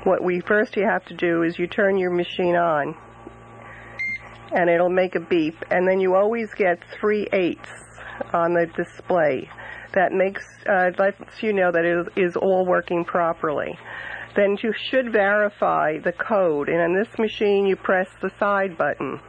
What 0.06 0.24
we 0.24 0.40
first 0.40 0.78
you 0.78 0.86
have 0.86 1.04
to 1.06 1.14
do 1.14 1.44
is 1.44 1.60
you 1.60 1.68
turn 1.68 1.98
your 1.98 2.12
machine 2.12 2.56
on, 2.56 2.96
and 4.54 4.70
it'll 4.70 4.90
make 4.90 5.16
a 5.16 5.20
beep, 5.20 5.58
and 5.70 5.86
then 5.86 6.00
you 6.00 6.16
always 6.16 6.54
get 6.54 6.80
three 6.98 7.28
eighths 7.34 7.74
on 8.32 8.54
the 8.54 8.66
display. 8.66 9.50
That 9.96 10.14
makes 10.14 10.46
uh, 10.66 10.92
lets 10.98 11.44
you 11.44 11.52
know 11.52 11.74
that 11.74 11.84
it 11.84 12.08
is 12.16 12.38
all 12.38 12.66
working 12.66 13.04
properly. 13.04 13.78
Then 14.34 14.58
you 14.64 14.74
should 14.90 15.12
verify 15.12 16.00
the 16.00 16.14
code, 16.14 16.70
and 16.70 16.80
on 16.80 16.96
this 16.96 17.20
machine 17.20 17.66
you 17.66 17.76
press 17.76 18.08
the 18.22 18.32
side 18.40 18.78
button 18.78 19.20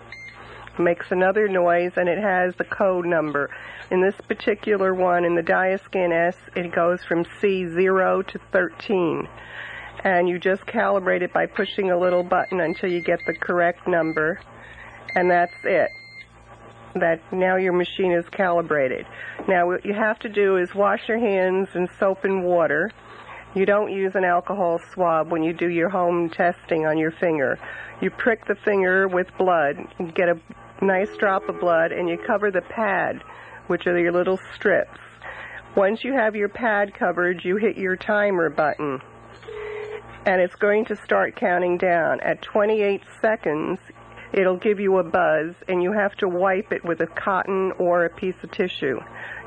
makes 0.79 1.07
another 1.11 1.49
noise 1.49 1.93
and 1.97 2.09
it 2.09 2.19
has 2.19 2.55
the 2.57 2.65
code 2.65 3.07
number. 3.07 3.51
In 3.91 4.01
this 4.01 4.15
particular 4.29 4.95
one, 4.95 5.25
in 5.25 5.35
the 5.35 5.43
Diascan 5.43 6.12
S, 6.12 6.37
it 6.55 6.73
goes 6.73 7.03
from 7.05 7.25
C0 7.25 8.27
to 8.27 8.41
13. 8.53 9.29
And 10.05 10.29
you 10.29 10.39
just 10.39 10.67
calibrate 10.67 11.23
it 11.23 11.33
by 11.33 11.47
pushing 11.47 11.91
a 11.91 11.99
little 11.99 12.23
button 12.23 12.61
until 12.61 12.91
you 12.91 13.01
get 13.01 13.21
the 13.27 13.35
correct 13.35 13.89
number. 13.89 14.41
And 15.15 15.31
that's 15.31 15.55
it. 15.65 15.91
That 16.95 17.21
now 17.33 17.57
your 17.57 17.73
machine 17.73 18.12
is 18.12 18.29
calibrated. 18.29 19.07
Now 19.49 19.67
what 19.67 19.85
you 19.85 19.95
have 19.95 20.19
to 20.21 20.29
do 20.29 20.57
is 20.57 20.75
wash 20.75 21.09
your 21.09 21.19
hands 21.19 21.69
in 21.75 21.89
soap 21.99 22.25
and 22.25 22.45
water. 22.45 22.91
You 23.55 23.65
don't 23.65 23.91
use 23.91 24.15
an 24.15 24.25
alcohol 24.25 24.81
swab 24.93 25.31
when 25.31 25.43
you 25.43 25.55
do 25.55 25.69
your 25.71 25.89
home 25.89 26.29
testing 26.29 26.85
on 26.85 26.99
your 26.99 27.11
finger. 27.11 27.59
You 28.03 28.11
prick 28.11 28.47
the 28.47 28.55
finger 28.55 29.09
with 29.09 29.29
blood, 29.39 29.79
you 29.99 30.12
get 30.12 30.29
a 30.29 30.39
nice 30.83 31.15
drop 31.19 31.49
of 31.49 31.61
blood 31.61 31.93
and 31.93 32.09
you 32.09 32.19
cover 32.19 32.51
the 32.51 32.62
pad, 32.62 33.23
which 33.67 33.87
are 33.87 33.99
your 33.99 34.12
little 34.12 34.39
strips. 34.55 34.99
Once 35.77 36.05
you 36.05 36.12
have 36.12 36.35
your 36.35 36.49
pad 36.49 36.95
covered, 36.95 37.45
you 37.45 37.57
hit 37.57 37.77
your 37.77 37.97
timer 37.97 38.49
button 38.49 39.01
and 40.27 40.41
it's 40.41 40.57
going 40.57 40.85
to 40.85 40.97
start 40.97 41.37
counting 41.37 41.79
down. 41.79 42.21
At 42.21 42.43
28 42.43 43.03
seconds, 43.23 43.79
it'll 44.33 44.57
give 44.57 44.81
you 44.81 44.99
a 44.99 45.05
buzz 45.05 45.55
and 45.69 45.83
you 45.83 45.93
have 45.93 46.15
to 46.17 46.29
wipe 46.29 46.73
it 46.73 46.85
with 46.85 47.01
a 47.01 47.07
cotton 47.07 47.73
or 47.79 48.05
a 48.05 48.11
piece 48.11 48.35
of 48.43 48.51
tissue. 48.51 48.99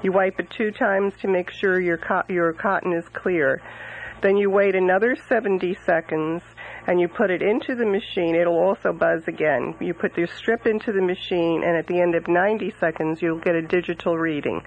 You 0.02 0.13
wipe 0.13 0.39
it 0.39 0.50
two 0.50 0.72
times 0.72 1.13
to 1.22 1.28
make 1.28 1.52
sure 1.52 1.82
your, 1.82 1.98
co- 1.98 2.24
your 2.30 2.54
cotton 2.54 2.94
is 2.94 3.04
clear. 3.10 3.62
Then 4.22 4.36
you 4.36 4.50
wait 4.50 4.76
another 4.76 5.16
70 5.16 5.78
seconds 5.86 6.42
and 6.88 7.00
you 7.00 7.08
put 7.08 7.30
it 7.30 7.42
into 7.42 7.76
the 7.76 7.86
machine, 7.86 8.36
it'll 8.36 8.58
also 8.58 8.92
buzz 8.92 9.24
again. 9.28 9.76
You 9.80 9.94
put 9.94 10.18
your 10.18 10.28
strip 10.28 10.66
into 10.66 10.92
the 10.92 11.02
machine, 11.02 11.64
and 11.64 11.78
at 11.78 11.86
the 11.88 12.02
end 12.02 12.16
of 12.16 12.28
90 12.28 12.74
seconds, 12.80 13.22
you'll 13.22 13.40
get 13.40 13.54
a 13.54 13.62
digital 13.62 14.18
reading. 14.18 14.62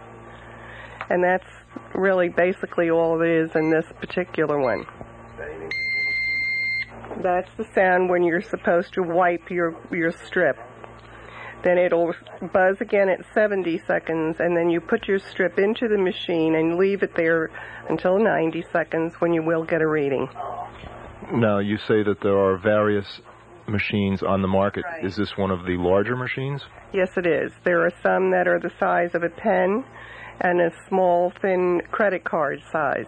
And 1.10 1.22
that's 1.22 1.48
really 1.94 2.28
basically 2.28 2.90
all 2.90 3.20
it 3.20 3.28
is 3.28 3.50
in 3.56 3.70
this 3.70 3.86
particular 4.00 4.60
one. 4.60 4.84
That's 7.22 7.50
the 7.56 7.66
sound 7.74 8.08
when 8.08 8.22
you're 8.22 8.40
supposed 8.40 8.94
to 8.94 9.02
wipe 9.02 9.50
your, 9.50 9.76
your 9.90 10.12
strip. 10.12 10.56
Then 11.62 11.78
it'll 11.78 12.14
buzz 12.52 12.80
again 12.80 13.08
at 13.08 13.20
70 13.34 13.82
seconds, 13.86 14.36
and 14.40 14.56
then 14.56 14.68
you 14.68 14.80
put 14.80 15.06
your 15.06 15.18
strip 15.18 15.58
into 15.58 15.88
the 15.88 15.98
machine 15.98 16.56
and 16.56 16.76
leave 16.76 17.02
it 17.02 17.14
there 17.14 17.50
until 17.88 18.18
90 18.18 18.64
seconds 18.72 19.14
when 19.20 19.32
you 19.32 19.42
will 19.42 19.64
get 19.64 19.80
a 19.80 19.86
reading. 19.86 20.28
Now, 21.32 21.58
you 21.60 21.78
say 21.78 22.02
that 22.02 22.20
there 22.20 22.36
are 22.36 22.58
various 22.58 23.20
machines 23.68 24.22
on 24.22 24.42
the 24.42 24.48
market. 24.48 24.84
Right. 24.84 25.04
Is 25.04 25.16
this 25.16 25.36
one 25.36 25.50
of 25.50 25.64
the 25.64 25.76
larger 25.76 26.16
machines? 26.16 26.62
Yes, 26.92 27.10
it 27.16 27.26
is. 27.26 27.52
There 27.64 27.86
are 27.86 27.92
some 28.02 28.32
that 28.32 28.48
are 28.48 28.58
the 28.58 28.72
size 28.80 29.14
of 29.14 29.22
a 29.22 29.30
pen 29.30 29.84
and 30.40 30.60
a 30.60 30.72
small, 30.88 31.32
thin 31.40 31.82
credit 31.90 32.24
card 32.24 32.60
size. 32.70 33.06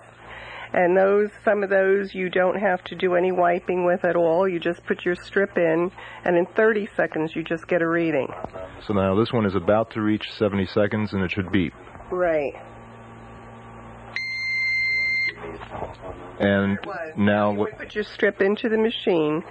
And 0.75 0.97
those, 0.97 1.31
some 1.45 1.63
of 1.63 1.71
those 1.71 2.15
you 2.15 2.29
don't 2.29 2.59
have 2.59 2.83
to 2.85 2.97
do 2.97 3.15
any 3.15 3.31
wiping 3.31 3.85
with 3.85 4.05
at 4.05 4.17
all. 4.17 4.49
You 4.49 4.59
just 4.59 4.85
put 4.85 5.05
your 5.05 5.15
strip 5.15 5.57
in, 5.57 5.93
and 6.25 6.37
in 6.37 6.47
30 6.57 6.89
seconds 6.97 7.31
you 7.37 7.45
just 7.45 7.69
get 7.69 7.81
a 7.81 7.89
reading. 7.89 8.27
So 8.87 8.93
now 8.93 9.15
this 9.15 9.33
one 9.33 9.47
is 9.47 9.55
about 9.55 9.93
to 9.93 10.03
reach 10.03 10.33
70 10.37 10.67
seconds 10.67 11.13
and 11.13 11.23
it 11.23 11.31
should 11.31 11.53
beep. 11.53 11.73
Right. 12.11 12.55
And 16.41 16.79
now 17.17 17.53
You 17.53 17.59
what? 17.59 17.79
put 17.79 17.95
your 17.95 18.05
strip 18.05 18.41
into 18.41 18.69
the 18.69 18.77
machine, 18.77 19.45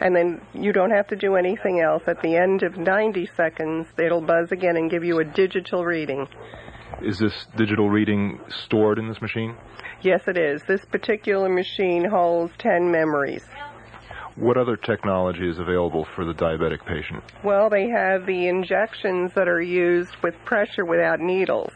and 0.00 0.14
then 0.14 0.40
you 0.54 0.72
don't 0.72 0.90
have 0.92 1.08
to 1.08 1.16
do 1.16 1.34
anything 1.34 1.80
else. 1.80 2.04
At 2.06 2.22
the 2.22 2.36
end 2.36 2.62
of 2.62 2.76
90 2.76 3.28
seconds, 3.36 3.88
it'll 3.98 4.20
buzz 4.20 4.52
again 4.52 4.76
and 4.76 4.88
give 4.88 5.02
you 5.02 5.18
a 5.18 5.24
digital 5.24 5.84
reading. 5.84 6.28
Is 7.02 7.18
this 7.18 7.46
digital 7.56 7.88
reading 7.88 8.40
stored 8.64 8.98
in 8.98 9.08
this 9.08 9.20
machine? 9.20 9.56
Yes, 10.02 10.22
it 10.26 10.36
is. 10.36 10.62
This 10.66 10.84
particular 10.84 11.48
machine 11.48 12.04
holds 12.04 12.52
10 12.58 12.90
memories. 12.90 13.44
What 14.34 14.56
other 14.56 14.76
technology 14.76 15.48
is 15.48 15.58
available 15.58 16.06
for 16.16 16.24
the 16.24 16.32
diabetic 16.32 16.84
patient? 16.84 17.22
Well, 17.44 17.70
they 17.70 17.88
have 17.88 18.26
the 18.26 18.48
injections 18.48 19.32
that 19.34 19.48
are 19.48 19.60
used 19.60 20.14
with 20.22 20.34
pressure 20.44 20.84
without 20.84 21.20
needles. 21.20 21.72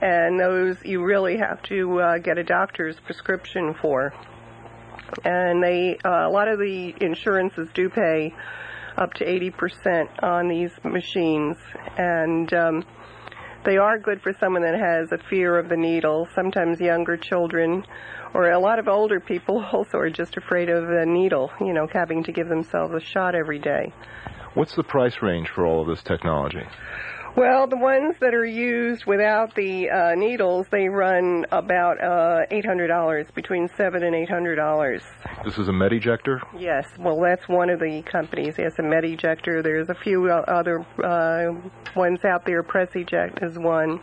And 0.00 0.40
those 0.40 0.76
you 0.84 1.04
really 1.04 1.36
have 1.36 1.62
to 1.64 2.00
uh, 2.00 2.18
get 2.18 2.38
a 2.38 2.44
doctor's 2.44 2.98
prescription 3.00 3.74
for. 3.80 4.14
And 5.24 5.62
they, 5.62 5.98
uh, 6.02 6.28
a 6.28 6.30
lot 6.30 6.48
of 6.48 6.58
the 6.58 6.94
insurances 7.00 7.68
do 7.74 7.90
pay 7.90 8.34
up 8.96 9.12
to 9.14 9.24
80% 9.24 10.22
on 10.22 10.48
these 10.48 10.72
machines. 10.82 11.56
And 11.98 12.52
um, 12.54 12.84
they 13.64 13.76
are 13.76 13.98
good 13.98 14.22
for 14.22 14.32
someone 14.40 14.62
that 14.62 14.78
has 14.78 15.12
a 15.12 15.18
fear 15.28 15.58
of 15.58 15.68
the 15.68 15.76
needle, 15.76 16.28
sometimes 16.34 16.80
younger 16.80 17.16
children, 17.16 17.84
or 18.32 18.50
a 18.50 18.58
lot 18.58 18.78
of 18.78 18.88
older 18.88 19.20
people 19.20 19.62
also 19.72 19.98
are 19.98 20.10
just 20.10 20.36
afraid 20.36 20.68
of 20.68 20.86
the 20.86 21.04
needle, 21.06 21.50
you 21.60 21.72
know, 21.72 21.86
having 21.92 22.24
to 22.24 22.32
give 22.32 22.48
themselves 22.48 22.94
a 22.94 23.00
shot 23.00 23.34
every 23.34 23.58
day. 23.58 23.92
What's 24.54 24.74
the 24.74 24.82
price 24.82 25.22
range 25.22 25.48
for 25.48 25.66
all 25.66 25.82
of 25.82 25.88
this 25.88 26.02
technology? 26.02 26.66
Well, 27.36 27.68
the 27.68 27.76
ones 27.76 28.16
that 28.20 28.34
are 28.34 28.44
used 28.44 29.06
without 29.06 29.54
the 29.54 29.88
uh, 29.88 30.14
needles, 30.16 30.66
they 30.70 30.88
run 30.88 31.46
about 31.52 32.02
uh, 32.02 32.46
$800, 32.50 33.32
between 33.34 33.68
seven 33.76 34.02
and 34.02 34.14
$800. 34.28 35.00
This 35.44 35.56
is 35.56 35.68
a 35.68 35.72
Medijector? 35.72 36.40
Yes, 36.58 36.86
well, 36.98 37.20
that's 37.20 37.48
one 37.48 37.70
of 37.70 37.78
the 37.78 38.02
companies. 38.02 38.56
Yes, 38.58 38.72
a 38.78 38.82
Medijector. 38.82 39.62
There's 39.62 39.88
a 39.88 39.94
few 39.94 40.28
uh, 40.28 40.42
other 40.48 40.84
uh, 41.02 41.52
ones 41.94 42.18
out 42.24 42.44
there. 42.46 42.64
PressEject 42.64 43.44
is 43.44 43.56
one, 43.56 44.00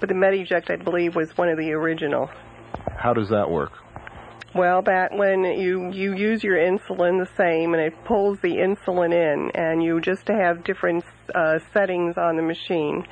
but 0.00 0.08
the 0.08 0.14
Mediject, 0.14 0.70
I 0.70 0.82
believe, 0.82 1.14
was 1.14 1.36
one 1.36 1.50
of 1.50 1.58
the 1.58 1.72
original. 1.72 2.30
How 2.96 3.12
does 3.12 3.28
that 3.28 3.50
work? 3.50 3.72
Well, 4.54 4.82
that 4.82 5.12
when 5.12 5.42
you 5.42 5.90
you 5.90 6.14
use 6.14 6.44
your 6.44 6.56
insulin 6.56 7.18
the 7.18 7.28
same, 7.36 7.74
and 7.74 7.82
it 7.82 8.04
pulls 8.04 8.38
the 8.38 8.56
insulin 8.56 9.12
in, 9.12 9.50
and 9.52 9.82
you 9.82 10.00
just 10.00 10.28
have 10.28 10.62
different 10.62 11.04
uh, 11.34 11.58
settings 11.72 12.16
on 12.16 12.36
the 12.36 12.42
machine, 12.42 13.04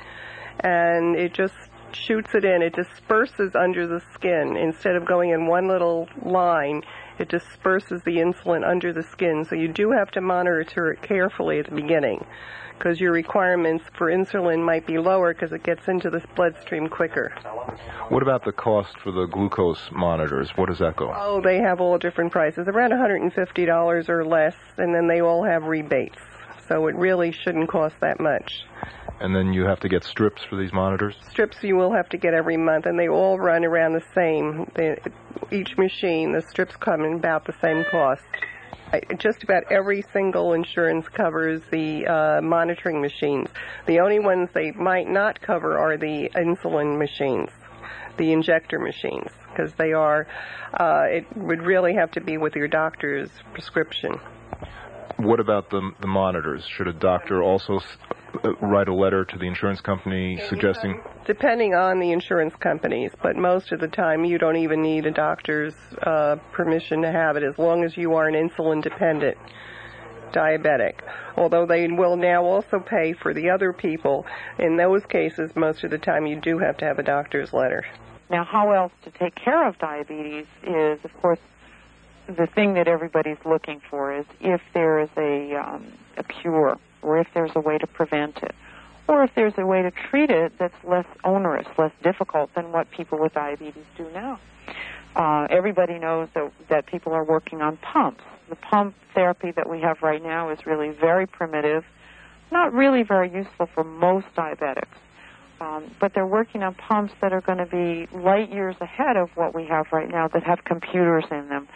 and 0.61 1.17
it 1.17 1.33
just 1.33 1.53
shoots 1.91 2.33
it 2.33 2.45
in. 2.45 2.61
It 2.61 2.73
disperses 2.73 3.55
under 3.55 3.85
the 3.87 4.01
skin 4.13 4.55
instead 4.55 4.95
of 4.95 5.05
going 5.05 5.31
in 5.31 5.45
one 5.47 5.67
little 5.67 6.07
line. 6.21 6.81
It 7.19 7.29
disperses 7.29 8.01
the 8.03 8.17
insulin 8.17 8.67
under 8.67 8.91
the 8.91 9.03
skin, 9.03 9.45
so 9.45 9.55
you 9.55 9.67
do 9.67 9.91
have 9.91 10.09
to 10.11 10.21
monitor 10.21 10.91
it 10.91 11.01
carefully 11.01 11.59
at 11.59 11.65
the 11.65 11.75
beginning, 11.75 12.25
because 12.77 12.99
your 12.99 13.11
requirements 13.11 13.85
for 13.93 14.07
insulin 14.07 14.63
might 14.63 14.87
be 14.87 14.97
lower 14.97 15.33
because 15.33 15.53
it 15.53 15.63
gets 15.63 15.87
into 15.87 16.09
the 16.09 16.23
bloodstream 16.35 16.89
quicker. 16.89 17.31
What 18.09 18.23
about 18.23 18.43
the 18.43 18.51
cost 18.51 18.97
for 18.99 19.11
the 19.11 19.25
glucose 19.25 19.89
monitors? 19.91 20.51
What 20.55 20.69
does 20.69 20.79
that 20.79 20.95
go? 20.95 21.13
Oh, 21.15 21.39
they 21.39 21.57
have 21.57 21.79
all 21.79 21.97
different 21.97 22.31
prices, 22.31 22.67
around 22.67 22.91
$150 22.91 24.09
or 24.09 24.25
less, 24.25 24.55
and 24.77 24.93
then 24.93 25.07
they 25.07 25.21
all 25.21 25.43
have 25.43 25.65
rebates. 25.65 26.19
So 26.73 26.87
it 26.87 26.95
really 26.95 27.31
shouldn't 27.31 27.69
cost 27.69 27.93
that 28.01 28.19
much. 28.19 28.65
And 29.19 29.35
then 29.35 29.53
you 29.53 29.63
have 29.65 29.79
to 29.81 29.89
get 29.89 30.03
strips 30.03 30.43
for 30.43 30.55
these 30.55 30.73
monitors? 30.73 31.13
Strips 31.29 31.57
you 31.61 31.75
will 31.75 31.93
have 31.93 32.09
to 32.09 32.17
get 32.17 32.33
every 32.33 32.57
month, 32.57 32.87
and 32.87 32.97
they 32.97 33.07
all 33.07 33.37
run 33.37 33.63
around 33.63 33.93
the 33.93 34.03
same. 34.15 34.71
They, 34.73 34.99
each 35.51 35.77
machine, 35.77 36.31
the 36.31 36.41
strips 36.41 36.75
come 36.75 37.05
in 37.05 37.13
about 37.13 37.45
the 37.45 37.53
same 37.61 37.85
cost. 37.91 38.23
Just 39.19 39.43
about 39.43 39.71
every 39.71 40.03
single 40.13 40.53
insurance 40.53 41.07
covers 41.09 41.61
the 41.69 42.07
uh, 42.07 42.41
monitoring 42.41 43.01
machines. 43.01 43.49
The 43.85 43.99
only 43.99 44.17
ones 44.17 44.49
they 44.55 44.71
might 44.71 45.07
not 45.07 45.41
cover 45.41 45.77
are 45.77 45.95
the 45.95 46.31
insulin 46.35 46.97
machines, 46.97 47.51
the 48.17 48.31
injector 48.31 48.79
machines, 48.79 49.29
because 49.51 49.73
they 49.73 49.93
are. 49.93 50.25
Uh, 50.73 51.03
it 51.07 51.37
would 51.37 51.61
really 51.61 51.93
have 51.93 52.09
to 52.13 52.21
be 52.21 52.37
with 52.37 52.55
your 52.55 52.67
doctor's 52.67 53.29
prescription. 53.53 54.19
What 55.17 55.39
about 55.39 55.69
the, 55.69 55.91
the 55.99 56.07
monitors? 56.07 56.65
Should 56.65 56.87
a 56.87 56.93
doctor 56.93 57.43
also 57.43 57.77
s- 57.77 57.97
uh, 58.43 58.53
write 58.55 58.87
a 58.87 58.93
letter 58.93 59.23
to 59.25 59.37
the 59.37 59.45
insurance 59.45 59.79
company 59.79 60.41
suggesting? 60.49 60.99
Depending 61.25 61.75
on 61.75 61.99
the 61.99 62.11
insurance 62.11 62.55
companies, 62.55 63.11
but 63.21 63.35
most 63.35 63.71
of 63.71 63.79
the 63.79 63.87
time 63.87 64.25
you 64.25 64.37
don't 64.37 64.57
even 64.57 64.81
need 64.81 65.05
a 65.05 65.11
doctor's 65.11 65.75
uh, 66.01 66.37
permission 66.51 67.01
to 67.03 67.11
have 67.11 67.37
it 67.37 67.43
as 67.43 67.57
long 67.59 67.83
as 67.83 67.95
you 67.95 68.15
are 68.15 68.27
an 68.27 68.33
insulin 68.33 68.81
dependent 68.81 69.37
diabetic. 70.31 70.95
Although 71.37 71.67
they 71.67 71.87
will 71.87 72.17
now 72.17 72.43
also 72.43 72.79
pay 72.79 73.13
for 73.13 73.35
the 73.35 73.51
other 73.51 73.71
people, 73.71 74.25
in 74.57 74.77
those 74.77 75.05
cases, 75.05 75.55
most 75.55 75.83
of 75.83 75.91
the 75.91 75.99
time 75.99 76.25
you 76.25 76.39
do 76.41 76.57
have 76.57 76.75
to 76.77 76.85
have 76.85 76.97
a 76.97 77.03
doctor's 77.03 77.53
letter. 77.53 77.85
Now, 78.31 78.43
how 78.43 78.71
else 78.71 78.91
to 79.03 79.11
take 79.11 79.35
care 79.35 79.67
of 79.67 79.77
diabetes 79.77 80.47
is, 80.63 80.99
of 81.05 81.13
course, 81.21 81.37
the 82.27 82.47
thing 82.47 82.73
that 82.75 82.87
everybody's 82.87 83.37
looking 83.45 83.81
for 83.89 84.15
is 84.15 84.25
if 84.39 84.61
there 84.73 84.99
is 84.99 85.09
a, 85.17 85.55
um, 85.55 85.93
a 86.17 86.23
cure 86.23 86.77
or 87.01 87.19
if 87.19 87.27
there's 87.33 87.51
a 87.55 87.59
way 87.59 87.77
to 87.77 87.87
prevent 87.87 88.37
it 88.37 88.55
or 89.07 89.23
if 89.23 89.31
there's 89.35 89.53
a 89.57 89.65
way 89.65 89.81
to 89.81 89.91
treat 89.91 90.29
it 90.29 90.53
that's 90.57 90.75
less 90.83 91.05
onerous, 91.23 91.67
less 91.77 91.91
difficult 92.01 92.53
than 92.55 92.71
what 92.71 92.89
people 92.91 93.19
with 93.19 93.33
diabetes 93.33 93.85
do 93.97 94.07
now. 94.13 94.39
Uh, 95.15 95.47
everybody 95.49 95.99
knows 95.99 96.29
that, 96.33 96.51
that 96.69 96.85
people 96.85 97.13
are 97.13 97.23
working 97.23 97.61
on 97.61 97.77
pumps. 97.77 98.23
The 98.49 98.55
pump 98.55 98.95
therapy 99.13 99.51
that 99.51 99.69
we 99.69 99.81
have 99.81 100.01
right 100.01 100.23
now 100.23 100.49
is 100.49 100.65
really 100.65 100.89
very 100.89 101.27
primitive, 101.27 101.83
not 102.51 102.73
really 102.73 103.03
very 103.03 103.31
useful 103.31 103.67
for 103.73 103.83
most 103.83 104.27
diabetics. 104.35 104.97
Um, 105.61 105.91
but 105.99 106.13
they're 106.13 106.27
working 106.27 106.63
on 106.63 106.73
pumps 106.73 107.13
that 107.21 107.31
are 107.31 107.41
going 107.41 107.59
to 107.59 107.65
be 107.65 108.07
light 108.17 108.51
years 108.51 108.75
ahead 108.81 109.15
of 109.15 109.29
what 109.35 109.53
we 109.53 109.65
have 109.65 109.87
right 109.91 110.09
now 110.09 110.27
that 110.29 110.43
have 110.43 110.63
computers 110.63 111.25
in 111.31 111.47
them 111.47 111.67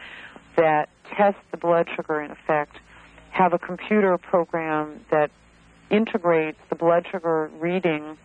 that 0.57 0.89
test 1.15 1.37
the 1.51 1.57
blood 1.57 1.87
sugar 1.95 2.21
in 2.21 2.31
effect, 2.31 2.77
have 3.29 3.53
a 3.53 3.59
computer 3.59 4.17
program 4.17 5.05
that 5.09 5.31
integrates 5.89 6.59
the 6.69 6.75
blood 6.75 7.05
sugar 7.09 7.49
reading 7.59 8.17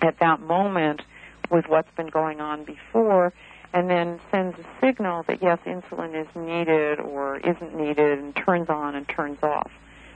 at 0.00 0.18
that 0.20 0.40
moment 0.40 1.02
with 1.50 1.66
what's 1.66 1.90
been 1.96 2.08
going 2.08 2.40
on 2.40 2.64
before, 2.64 3.32
and 3.72 3.90
then 3.90 4.20
sends 4.30 4.56
a 4.58 4.64
signal 4.80 5.24
that 5.26 5.42
yes, 5.42 5.58
insulin 5.66 6.14
is 6.14 6.28
needed 6.36 7.00
or 7.00 7.38
isn't 7.38 7.74
needed, 7.74 8.18
and 8.18 8.36
turns 8.36 8.68
on 8.68 8.94
and 8.94 9.08
turns 9.08 9.42
off. 9.42 9.70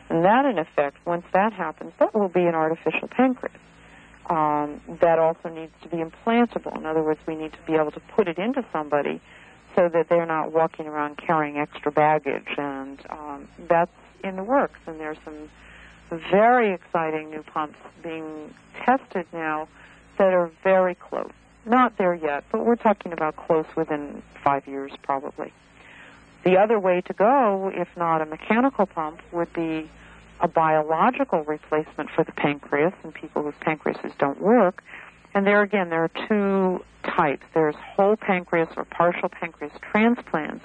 And 0.08 0.24
that, 0.24 0.44
in 0.44 0.58
effect, 0.58 0.98
once 1.06 1.24
that 1.32 1.52
happens, 1.52 1.92
that 1.98 2.14
will 2.14 2.28
be 2.28 2.42
an 2.42 2.54
artificial 2.54 3.08
pancreas. 3.08 3.56
Um, 4.26 4.80
that 5.00 5.18
also 5.18 5.48
needs 5.48 5.72
to 5.82 5.88
be 5.88 5.96
implantable. 5.96 6.76
In 6.76 6.86
other 6.86 7.02
words, 7.02 7.20
we 7.26 7.34
need 7.34 7.52
to 7.54 7.58
be 7.66 7.74
able 7.74 7.90
to 7.90 8.00
put 8.14 8.28
it 8.28 8.38
into 8.38 8.64
somebody 8.72 9.20
so 9.74 9.88
that 9.88 10.08
they're 10.08 10.26
not 10.26 10.52
walking 10.52 10.86
around 10.86 11.16
carrying 11.16 11.58
extra 11.58 11.90
baggage. 11.90 12.48
And 12.56 13.00
um, 13.10 13.48
that's 13.68 13.92
in 14.22 14.36
the 14.36 14.44
works. 14.44 14.78
And 14.86 15.00
there's 15.00 15.18
some 15.24 15.48
very 16.30 16.72
exciting 16.72 17.30
new 17.30 17.42
pumps 17.42 17.78
being 18.02 18.54
tested 18.84 19.26
now 19.32 19.68
that 20.18 20.32
are 20.32 20.50
very 20.62 20.94
close. 20.94 21.30
Not 21.64 21.96
there 21.96 22.14
yet, 22.14 22.44
but 22.50 22.64
we're 22.64 22.76
talking 22.76 23.12
about 23.12 23.36
close 23.36 23.66
within 23.76 24.22
five 24.42 24.66
years 24.66 24.92
probably. 25.02 25.52
The 26.44 26.58
other 26.58 26.78
way 26.78 27.02
to 27.02 27.12
go, 27.12 27.70
if 27.72 27.88
not 27.96 28.20
a 28.20 28.26
mechanical 28.26 28.86
pump, 28.86 29.20
would 29.30 29.52
be 29.52 29.88
a 30.40 30.48
biological 30.48 31.44
replacement 31.44 32.10
for 32.10 32.24
the 32.24 32.32
pancreas 32.32 32.92
in 33.04 33.12
people 33.12 33.44
whose 33.44 33.54
pancreases 33.60 34.12
don't 34.18 34.40
work. 34.40 34.82
And 35.34 35.46
there 35.46 35.62
again, 35.62 35.90
there 35.90 36.04
are 36.04 36.28
two 36.28 36.84
types. 37.04 37.44
There's 37.54 37.74
whole 37.74 38.16
pancreas 38.16 38.68
or 38.76 38.84
partial 38.84 39.28
pancreas 39.28 39.72
transplants. 39.80 40.64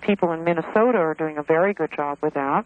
People 0.00 0.32
in 0.32 0.44
Minnesota 0.44 0.98
are 0.98 1.14
doing 1.14 1.38
a 1.38 1.42
very 1.42 1.74
good 1.74 1.90
job 1.92 2.18
with 2.22 2.34
that. 2.34 2.64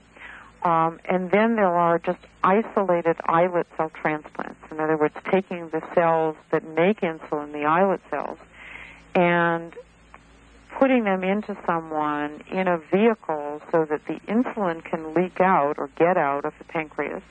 Um, 0.62 0.98
and 1.04 1.30
then 1.30 1.54
there 1.54 1.74
are 1.74 1.98
just 1.98 2.18
isolated 2.42 3.16
islet 3.24 3.66
cell 3.76 3.90
transplants. 3.90 4.60
In 4.70 4.80
other 4.80 4.96
words, 4.96 5.14
taking 5.30 5.68
the 5.70 5.82
cells 5.94 6.36
that 6.50 6.64
make 6.74 7.00
insulin, 7.00 7.52
the 7.52 7.64
islet 7.64 8.00
cells, 8.10 8.38
and 9.14 9.72
putting 10.78 11.04
them 11.04 11.22
into 11.22 11.56
someone 11.64 12.42
in 12.50 12.68
a 12.68 12.78
vehicle 12.78 13.60
so 13.70 13.84
that 13.84 14.04
the 14.06 14.20
insulin 14.28 14.84
can 14.84 15.14
leak 15.14 15.40
out 15.40 15.78
or 15.78 15.88
get 15.96 16.16
out 16.16 16.44
of 16.44 16.52
the 16.58 16.64
pancreas 16.64 17.22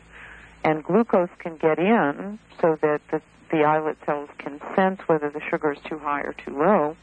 and 0.64 0.84
glucose 0.84 1.30
can 1.40 1.56
get 1.58 1.80
in 1.80 2.40
so 2.62 2.78
that 2.82 3.02
the, 3.12 3.22
the 3.52 3.64
islet 3.64 3.98
cells 4.06 4.30
can 4.38 4.60
sense 4.76 5.00
whether 5.08 5.30
the 5.30 5.42
sugar 5.50 5.74
is 5.74 5.80
too 5.88 6.00
high 6.00 6.22
or 6.22 6.34
too 6.34 6.58
low. 6.58 6.96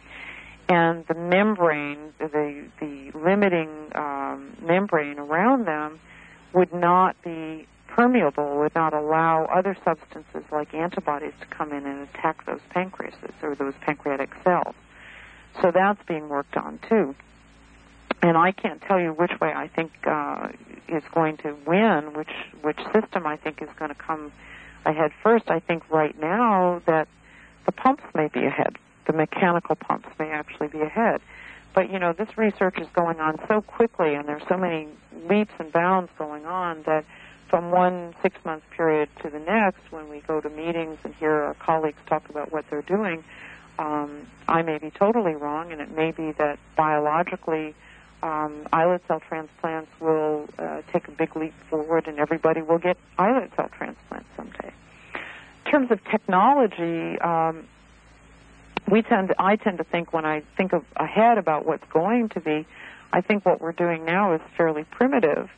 And 0.68 1.06
the 1.06 1.14
membrane, 1.14 2.12
the, 2.18 2.66
the 2.80 3.10
limiting 3.14 3.68
um, 3.94 4.56
membrane 4.62 5.18
around 5.18 5.66
them 5.66 6.00
would 6.54 6.72
not 6.72 7.20
be 7.22 7.66
permeable, 7.88 8.58
would 8.58 8.74
not 8.74 8.94
allow 8.94 9.44
other 9.46 9.76
substances 9.84 10.42
like 10.50 10.72
antibodies 10.74 11.34
to 11.40 11.46
come 11.46 11.72
in 11.72 11.86
and 11.86 12.08
attack 12.08 12.46
those 12.46 12.60
pancreases 12.74 13.32
or 13.42 13.54
those 13.54 13.74
pancreatic 13.82 14.30
cells. 14.42 14.74
So 15.60 15.70
that's 15.70 16.02
being 16.06 16.28
worked 16.28 16.56
on 16.56 16.80
too. 16.88 17.14
And 18.22 18.38
I 18.38 18.52
can't 18.52 18.80
tell 18.80 18.98
you 18.98 19.10
which 19.10 19.32
way 19.40 19.52
I 19.54 19.68
think 19.68 19.92
uh, 20.06 20.48
is 20.88 21.02
going 21.12 21.36
to 21.38 21.54
win, 21.66 22.14
which 22.14 22.32
which 22.62 22.78
system 22.92 23.26
I 23.26 23.36
think 23.36 23.60
is 23.60 23.68
going 23.78 23.90
to 23.90 23.94
come 23.94 24.32
ahead 24.84 25.12
first. 25.22 25.50
I 25.50 25.60
think 25.60 25.88
right 25.90 26.18
now 26.20 26.82
that 26.86 27.08
the 27.66 27.72
pumps 27.72 28.04
may 28.14 28.28
be 28.28 28.44
ahead. 28.44 28.76
The 29.06 29.12
mechanical 29.12 29.76
pumps 29.76 30.08
may 30.18 30.30
actually 30.30 30.68
be 30.68 30.80
ahead. 30.80 31.20
But 31.74 31.90
you 31.90 31.98
know, 31.98 32.12
this 32.12 32.38
research 32.38 32.78
is 32.78 32.88
going 32.94 33.20
on 33.20 33.38
so 33.48 33.60
quickly, 33.60 34.14
and 34.14 34.28
there's 34.28 34.46
so 34.48 34.56
many 34.56 34.88
leaps 35.28 35.52
and 35.58 35.72
bounds 35.72 36.10
going 36.18 36.46
on 36.46 36.82
that 36.84 37.04
from 37.48 37.70
one 37.70 38.14
six 38.22 38.36
month 38.44 38.62
period 38.76 39.08
to 39.22 39.30
the 39.30 39.38
next, 39.38 39.80
when 39.90 40.08
we 40.08 40.20
go 40.20 40.40
to 40.40 40.48
meetings 40.48 40.98
and 41.04 41.14
hear 41.14 41.32
our 41.32 41.54
colleagues 41.54 41.98
talk 42.06 42.28
about 42.28 42.52
what 42.52 42.64
they're 42.70 42.82
doing, 42.82 43.24
um, 43.78 44.26
I 44.48 44.62
may 44.62 44.78
be 44.78 44.90
totally 44.90 45.34
wrong, 45.34 45.72
and 45.72 45.80
it 45.80 45.90
may 45.90 46.12
be 46.12 46.32
that 46.32 46.58
biologically 46.76 47.74
um, 48.24 48.66
islet 48.72 49.02
cell 49.06 49.20
transplants 49.20 49.90
will 50.00 50.48
uh, 50.58 50.80
take 50.92 51.06
a 51.08 51.10
big 51.10 51.36
leap 51.36 51.52
forward, 51.68 52.08
and 52.08 52.18
everybody 52.18 52.62
will 52.62 52.78
get 52.78 52.96
islet 53.18 53.50
cell 53.54 53.68
transplants 53.76 54.28
someday. 54.34 54.72
In 55.66 55.70
terms 55.70 55.90
of 55.90 56.02
technology, 56.04 57.18
um, 57.20 57.68
we 58.90 59.02
tend 59.02 59.28
to, 59.28 59.34
I 59.38 59.56
tend 59.56 59.76
to 59.78 59.84
think 59.84 60.14
when 60.14 60.24
I 60.24 60.42
think 60.56 60.72
of 60.72 60.84
ahead 60.96 61.36
about 61.36 61.66
what's 61.66 61.84
going 61.92 62.30
to 62.30 62.40
be, 62.40 62.66
I 63.12 63.20
think 63.20 63.44
what 63.44 63.60
we're 63.60 63.72
doing 63.72 64.06
now 64.06 64.32
is 64.32 64.40
fairly 64.56 64.84
primitive. 64.84 65.50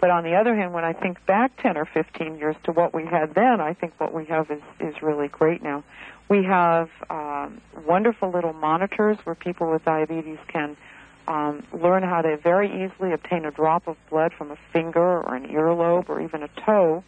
But 0.00 0.10
on 0.10 0.22
the 0.22 0.34
other 0.36 0.54
hand, 0.54 0.72
when 0.72 0.84
I 0.84 0.92
think 0.92 1.24
back 1.26 1.60
10 1.62 1.76
or 1.76 1.84
15 1.84 2.38
years 2.38 2.54
to 2.64 2.72
what 2.72 2.94
we 2.94 3.06
had 3.06 3.34
then, 3.34 3.60
I 3.60 3.74
think 3.74 3.94
what 3.98 4.14
we 4.14 4.24
have 4.26 4.50
is, 4.50 4.62
is 4.78 5.02
really 5.02 5.28
great 5.28 5.62
now. 5.62 5.82
We 6.28 6.44
have 6.44 6.90
um, 7.10 7.60
wonderful 7.86 8.30
little 8.30 8.52
monitors 8.52 9.18
where 9.24 9.34
people 9.34 9.70
with 9.70 9.84
diabetes 9.84 10.38
can 10.48 10.76
um, 11.26 11.64
learn 11.72 12.02
how 12.02 12.22
to 12.22 12.36
very 12.36 12.68
easily 12.68 13.12
obtain 13.12 13.44
a 13.44 13.50
drop 13.50 13.86
of 13.86 13.96
blood 14.10 14.32
from 14.36 14.50
a 14.50 14.56
finger 14.72 15.00
or 15.00 15.34
an 15.34 15.48
earlobe 15.48 16.08
or 16.08 16.20
even 16.20 16.42
a 16.42 16.48
toe, 16.66 17.02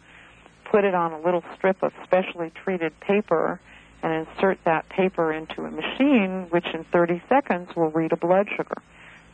put 0.65 0.83
it 0.83 0.95
on 0.95 1.13
a 1.13 1.19
little 1.19 1.43
strip 1.55 1.81
of 1.83 1.93
specially 2.03 2.51
treated 2.63 2.99
paper, 2.99 3.59
and 4.03 4.27
insert 4.27 4.59
that 4.63 4.87
paper 4.89 5.33
into 5.33 5.65
a 5.65 5.71
machine, 5.71 6.47
which 6.49 6.65
in 6.73 6.83
30 6.85 7.21
seconds 7.27 7.75
will 7.75 7.89
read 7.89 8.11
a 8.11 8.17
blood 8.17 8.47
sugar. 8.55 8.81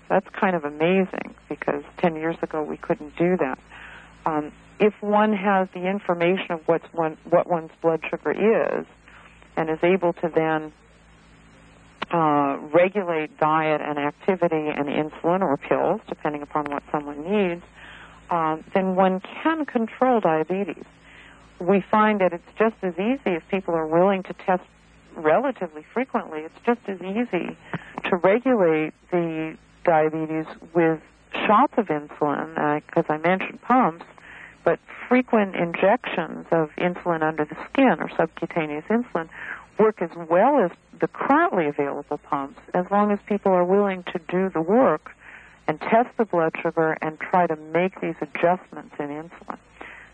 That's 0.10 0.28
kind 0.30 0.56
of 0.56 0.64
amazing 0.64 1.36
because 1.50 1.84
10 1.98 2.16
years 2.16 2.38
ago 2.42 2.64
we 2.64 2.78
couldn't 2.78 3.16
do 3.18 3.38
that. 3.38 3.60
Um, 4.26 4.52
if 4.80 4.94
one 5.02 5.34
has 5.34 5.68
the 5.74 5.88
information 5.88 6.52
of 6.52 6.62
what's 6.66 6.86
one, 6.94 7.18
what 7.30 7.48
one's 7.48 7.72
blood 7.82 8.02
sugar 8.10 8.32
is, 8.32 8.86
and 9.56 9.70
is 9.70 9.80
able 9.84 10.14
to 10.14 10.32
then 10.34 10.74
uh, 12.12 12.58
regulate 12.74 13.38
diet 13.38 13.82
and 13.82 13.98
activity 13.98 14.68
and 14.68 14.88
insulin 14.88 15.42
or 15.42 15.58
pills, 15.58 16.02
depending 16.08 16.42
upon 16.42 16.66
what 16.66 16.84
someone 16.92 17.24
needs, 17.24 17.64
um, 18.30 18.64
then 18.74 18.96
one 18.96 19.22
can 19.44 19.66
control 19.66 20.20
diabetes 20.20 20.86
we 21.60 21.82
find 21.92 22.22
that 22.22 22.34
it's 22.34 22.48
just 22.58 22.76
as 22.82 22.94
easy 22.96 23.36
if 23.36 23.44
people 23.50 23.74
are 23.74 23.88
willing 23.88 24.24
to 24.24 24.34
test 24.34 24.64
relatively 25.16 25.86
frequently. 25.94 26.42
It's 26.42 26.60
just 26.66 26.82
as 26.88 27.00
easy 27.02 27.56
to 28.06 28.16
regulate 28.18 28.94
the 29.12 29.58
diabetes 29.86 30.46
with 30.74 31.00
shots 31.46 31.74
of 31.78 31.88
insulin, 31.88 32.82
because 32.86 33.06
uh, 33.10 33.14
I 33.14 33.18
mentioned 33.18 33.62
pumps, 33.62 34.06
but 34.64 34.80
frequent 35.08 35.56
injections 35.56 36.46
of 36.52 36.70
insulin 36.78 37.22
under 37.22 37.46
the 37.46 37.58
skin 37.70 37.98
or 38.00 38.10
subcutaneous 38.16 38.86
insulin 38.90 39.30
work 39.78 40.02
as 40.02 40.10
well 40.30 40.60
as 40.60 40.72
the 41.00 41.08
currently 41.08 41.68
available 41.68 42.18
pumps 42.18 42.60
as 42.74 42.86
long 42.92 43.12
as 43.12 43.20
people 43.28 43.52
are 43.52 43.66
willing 43.66 44.04
to 44.04 44.20
do 44.30 44.50
the 44.50 44.62
work 44.62 45.12
and 45.68 45.80
test 45.80 46.10
the 46.18 46.26
blood 46.26 46.54
sugar 46.62 46.98
and 47.02 47.20
try 47.20 47.48
to 47.48 47.56
make 47.56 48.00
these 48.02 48.16
adjustments 48.22 48.96
in 49.00 49.08
insulin. 49.08 49.58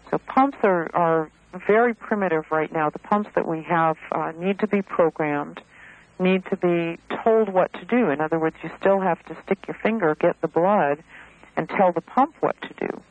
So 0.10 0.18
pumps 0.18 0.58
are, 0.64 0.90
are 0.96 1.32
very 1.68 1.94
primitive 1.94 2.46
right 2.52 2.72
now. 2.72 2.90
The 2.90 3.00
pumps 3.00 3.30
that 3.36 3.48
we 3.48 3.64
have 3.64 3.98
uh, 4.12 4.32
need 4.38 4.60
to 4.60 4.68
be 4.68 4.82
programmed, 4.82 5.62
need 6.20 6.46
to 6.46 6.58
be 6.58 7.00
told 7.24 7.50
what 7.50 7.74
to 7.74 7.86
do. 7.86 8.10
In 8.10 8.22
other 8.22 8.40
words, 8.40 8.56
you 8.64 8.70
still 8.80 9.00
have 9.00 9.24
to 9.26 9.38
stick 9.44 9.60
your 9.68 9.76
finger, 9.82 10.16
get 10.16 10.40
the 10.42 10.48
blood, 10.48 11.04
and 11.56 11.68
tell 11.70 11.92
the 11.92 12.02
pump 12.02 12.36
what 12.40 12.56
to 12.62 12.88
do. 12.88 13.02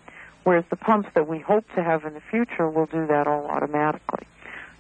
Whereas 0.45 0.65
the 0.71 0.77
pumps 0.77 1.09
that 1.15 1.29
we 1.29 1.39
hope 1.39 1.67
to 1.75 1.83
have 1.83 2.05
in 2.05 2.15
the 2.15 2.23
future 2.31 2.71
will 2.71 2.87
do 2.87 3.07
that 3.07 3.27
all 3.27 3.47
automatically. 3.47 4.27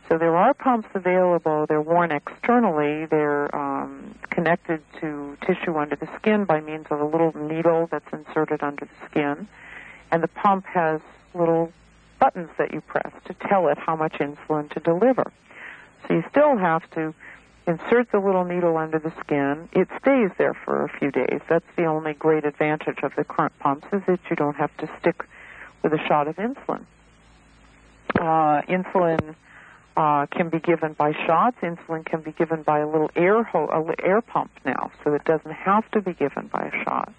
So 0.08 0.16
there 0.16 0.36
are 0.36 0.54
pumps 0.54 0.88
available. 0.94 1.66
They're 1.66 1.82
worn 1.82 2.12
externally. 2.12 3.04
They're 3.04 3.54
um, 3.54 4.14
connected 4.30 4.82
to 5.00 5.36
tissue 5.46 5.76
under 5.76 5.96
the 5.96 6.08
skin 6.16 6.44
by 6.44 6.60
means 6.60 6.86
of 6.90 7.00
a 7.00 7.04
little 7.04 7.36
needle 7.36 7.88
that's 7.90 8.10
inserted 8.12 8.62
under 8.62 8.86
the 8.86 9.06
skin. 9.10 9.46
And 10.10 10.22
the 10.22 10.28
pump 10.28 10.64
has 10.66 11.02
little 11.34 11.72
buttons 12.18 12.48
that 12.56 12.72
you 12.72 12.80
press 12.80 13.12
to 13.26 13.34
tell 13.34 13.68
it 13.68 13.76
how 13.76 13.96
much 13.96 14.14
insulin 14.14 14.70
to 14.72 14.80
deliver. 14.80 15.30
So 16.06 16.14
you 16.14 16.24
still 16.30 16.56
have 16.56 16.88
to 16.92 17.14
insert 17.66 18.10
the 18.10 18.18
little 18.18 18.44
needle 18.44 18.78
under 18.78 18.98
the 18.98 19.12
skin. 19.20 19.68
It 19.72 19.88
stays 20.00 20.30
there 20.38 20.54
for 20.54 20.84
a 20.84 20.88
few 20.88 21.10
days. 21.10 21.40
That's 21.50 21.66
the 21.76 21.84
only 21.84 22.14
great 22.14 22.46
advantage 22.46 23.00
of 23.02 23.14
the 23.14 23.24
current 23.24 23.52
pumps 23.58 23.86
is 23.92 24.00
that 24.06 24.20
you 24.30 24.36
don't 24.36 24.56
have 24.56 24.74
to 24.78 24.88
stick 24.98 25.22
with 25.82 25.92
a 25.92 25.98
shot 26.08 26.28
of 26.28 26.36
insulin. 26.36 26.86
Uh, 28.18 28.62
insulin 28.62 29.34
uh, 29.98 30.26
can 30.26 30.48
be 30.48 30.61
given 30.61 30.92
by 30.92 31.12
shots. 31.26 31.56
Insulin 31.61 32.06
can 32.06 32.20
be 32.22 32.32
given 32.32 32.62
by 32.62 32.78
a 32.78 32.87
little 32.87 33.11
air 33.16 33.42
ho- 33.42 33.66
a 33.66 34.06
air 34.06 34.22
pump 34.22 34.50
now, 34.64 34.90
so 35.02 35.12
it 35.12 35.24
doesn't 35.24 35.52
have 35.52 35.90
to 35.90 36.00
be 36.00 36.14
given 36.14 36.46
by 36.46 36.70
a 36.72 36.84
shot. 36.84 37.12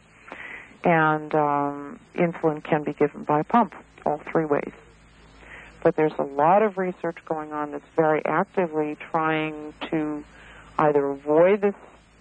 And 0.83 1.35
um, 1.35 1.99
insulin 2.15 2.63
can 2.63 2.83
be 2.83 2.93
given 2.93 3.23
by 3.25 3.41
a 3.41 3.43
pump, 3.43 3.75
all 4.05 4.21
three 4.31 4.45
ways 4.45 4.71
but 5.83 5.95
there's 5.95 6.13
a 6.19 6.23
lot 6.23 6.61
of 6.61 6.77
research 6.77 7.17
going 7.25 7.53
on 7.53 7.71
that's 7.71 7.85
very 7.95 8.23
actively 8.25 8.97
trying 9.11 9.73
to 9.89 10.23
either 10.77 11.05
avoid 11.07 11.61
this 11.61 11.75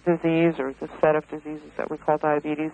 disease 0.05 0.55
or 0.59 0.73
the 0.79 0.89
set 1.01 1.15
of 1.15 1.27
diseases 1.29 1.69
that 1.77 1.91
we 1.91 1.97
call 1.97 2.17
diabetes, 2.17 2.71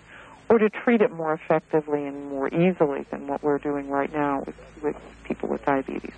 or 0.50 0.60
to 0.60 0.69
treat 0.69 1.02
it 1.02 1.12
more 1.12 1.34
effectively 1.34 2.06
and 2.06 2.30
more 2.30 2.48
easily 2.50 3.06
than 3.10 3.28
what 3.28 3.43
we're 3.43 3.58
doing 3.58 3.89
right 3.89 4.13
now 4.13 4.43
with, 4.45 4.56
with 4.82 4.95
people 5.24 5.50
with 5.50 5.63
diabetes. 5.65 6.13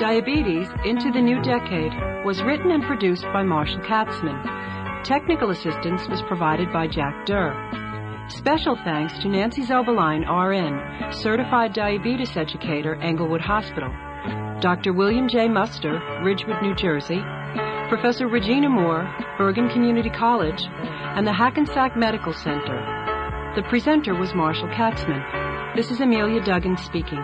Diabetes 0.00 0.66
Into 0.86 1.12
the 1.12 1.20
New 1.20 1.42
Decade 1.42 1.92
was 2.24 2.42
written 2.42 2.70
and 2.70 2.82
produced 2.84 3.24
by 3.34 3.42
Marshall 3.42 3.82
Katzman 3.82 5.04
Technical 5.04 5.50
assistance 5.50 6.08
was 6.08 6.22
provided 6.22 6.72
by 6.72 6.86
Jack 6.86 7.26
Durr. 7.26 8.26
Special 8.30 8.76
thanks 8.76 9.18
to 9.18 9.28
Nancy 9.28 9.60
Zobeline, 9.60 10.24
RN, 10.24 11.12
Certified 11.12 11.74
Diabetes 11.74 12.34
Educator, 12.34 12.94
Englewood 13.02 13.42
Hospital, 13.42 13.90
Dr. 14.62 14.94
William 14.94 15.28
J. 15.28 15.48
Muster, 15.48 16.00
Ridgewood, 16.24 16.62
New 16.62 16.74
Jersey, 16.74 17.20
Professor 17.90 18.26
Regina 18.26 18.70
Moore, 18.70 19.06
Bergen 19.36 19.68
Community 19.68 20.08
College, 20.08 20.62
and 20.64 21.26
the 21.26 21.32
Hackensack 21.34 21.94
Medical 21.94 22.32
Center. 22.32 23.52
The 23.54 23.68
presenter 23.68 24.14
was 24.14 24.34
Marshall 24.34 24.68
Katzman. 24.68 25.76
This 25.76 25.90
is 25.90 26.00
Amelia 26.00 26.42
Duggan 26.42 26.78
speaking. 26.78 27.22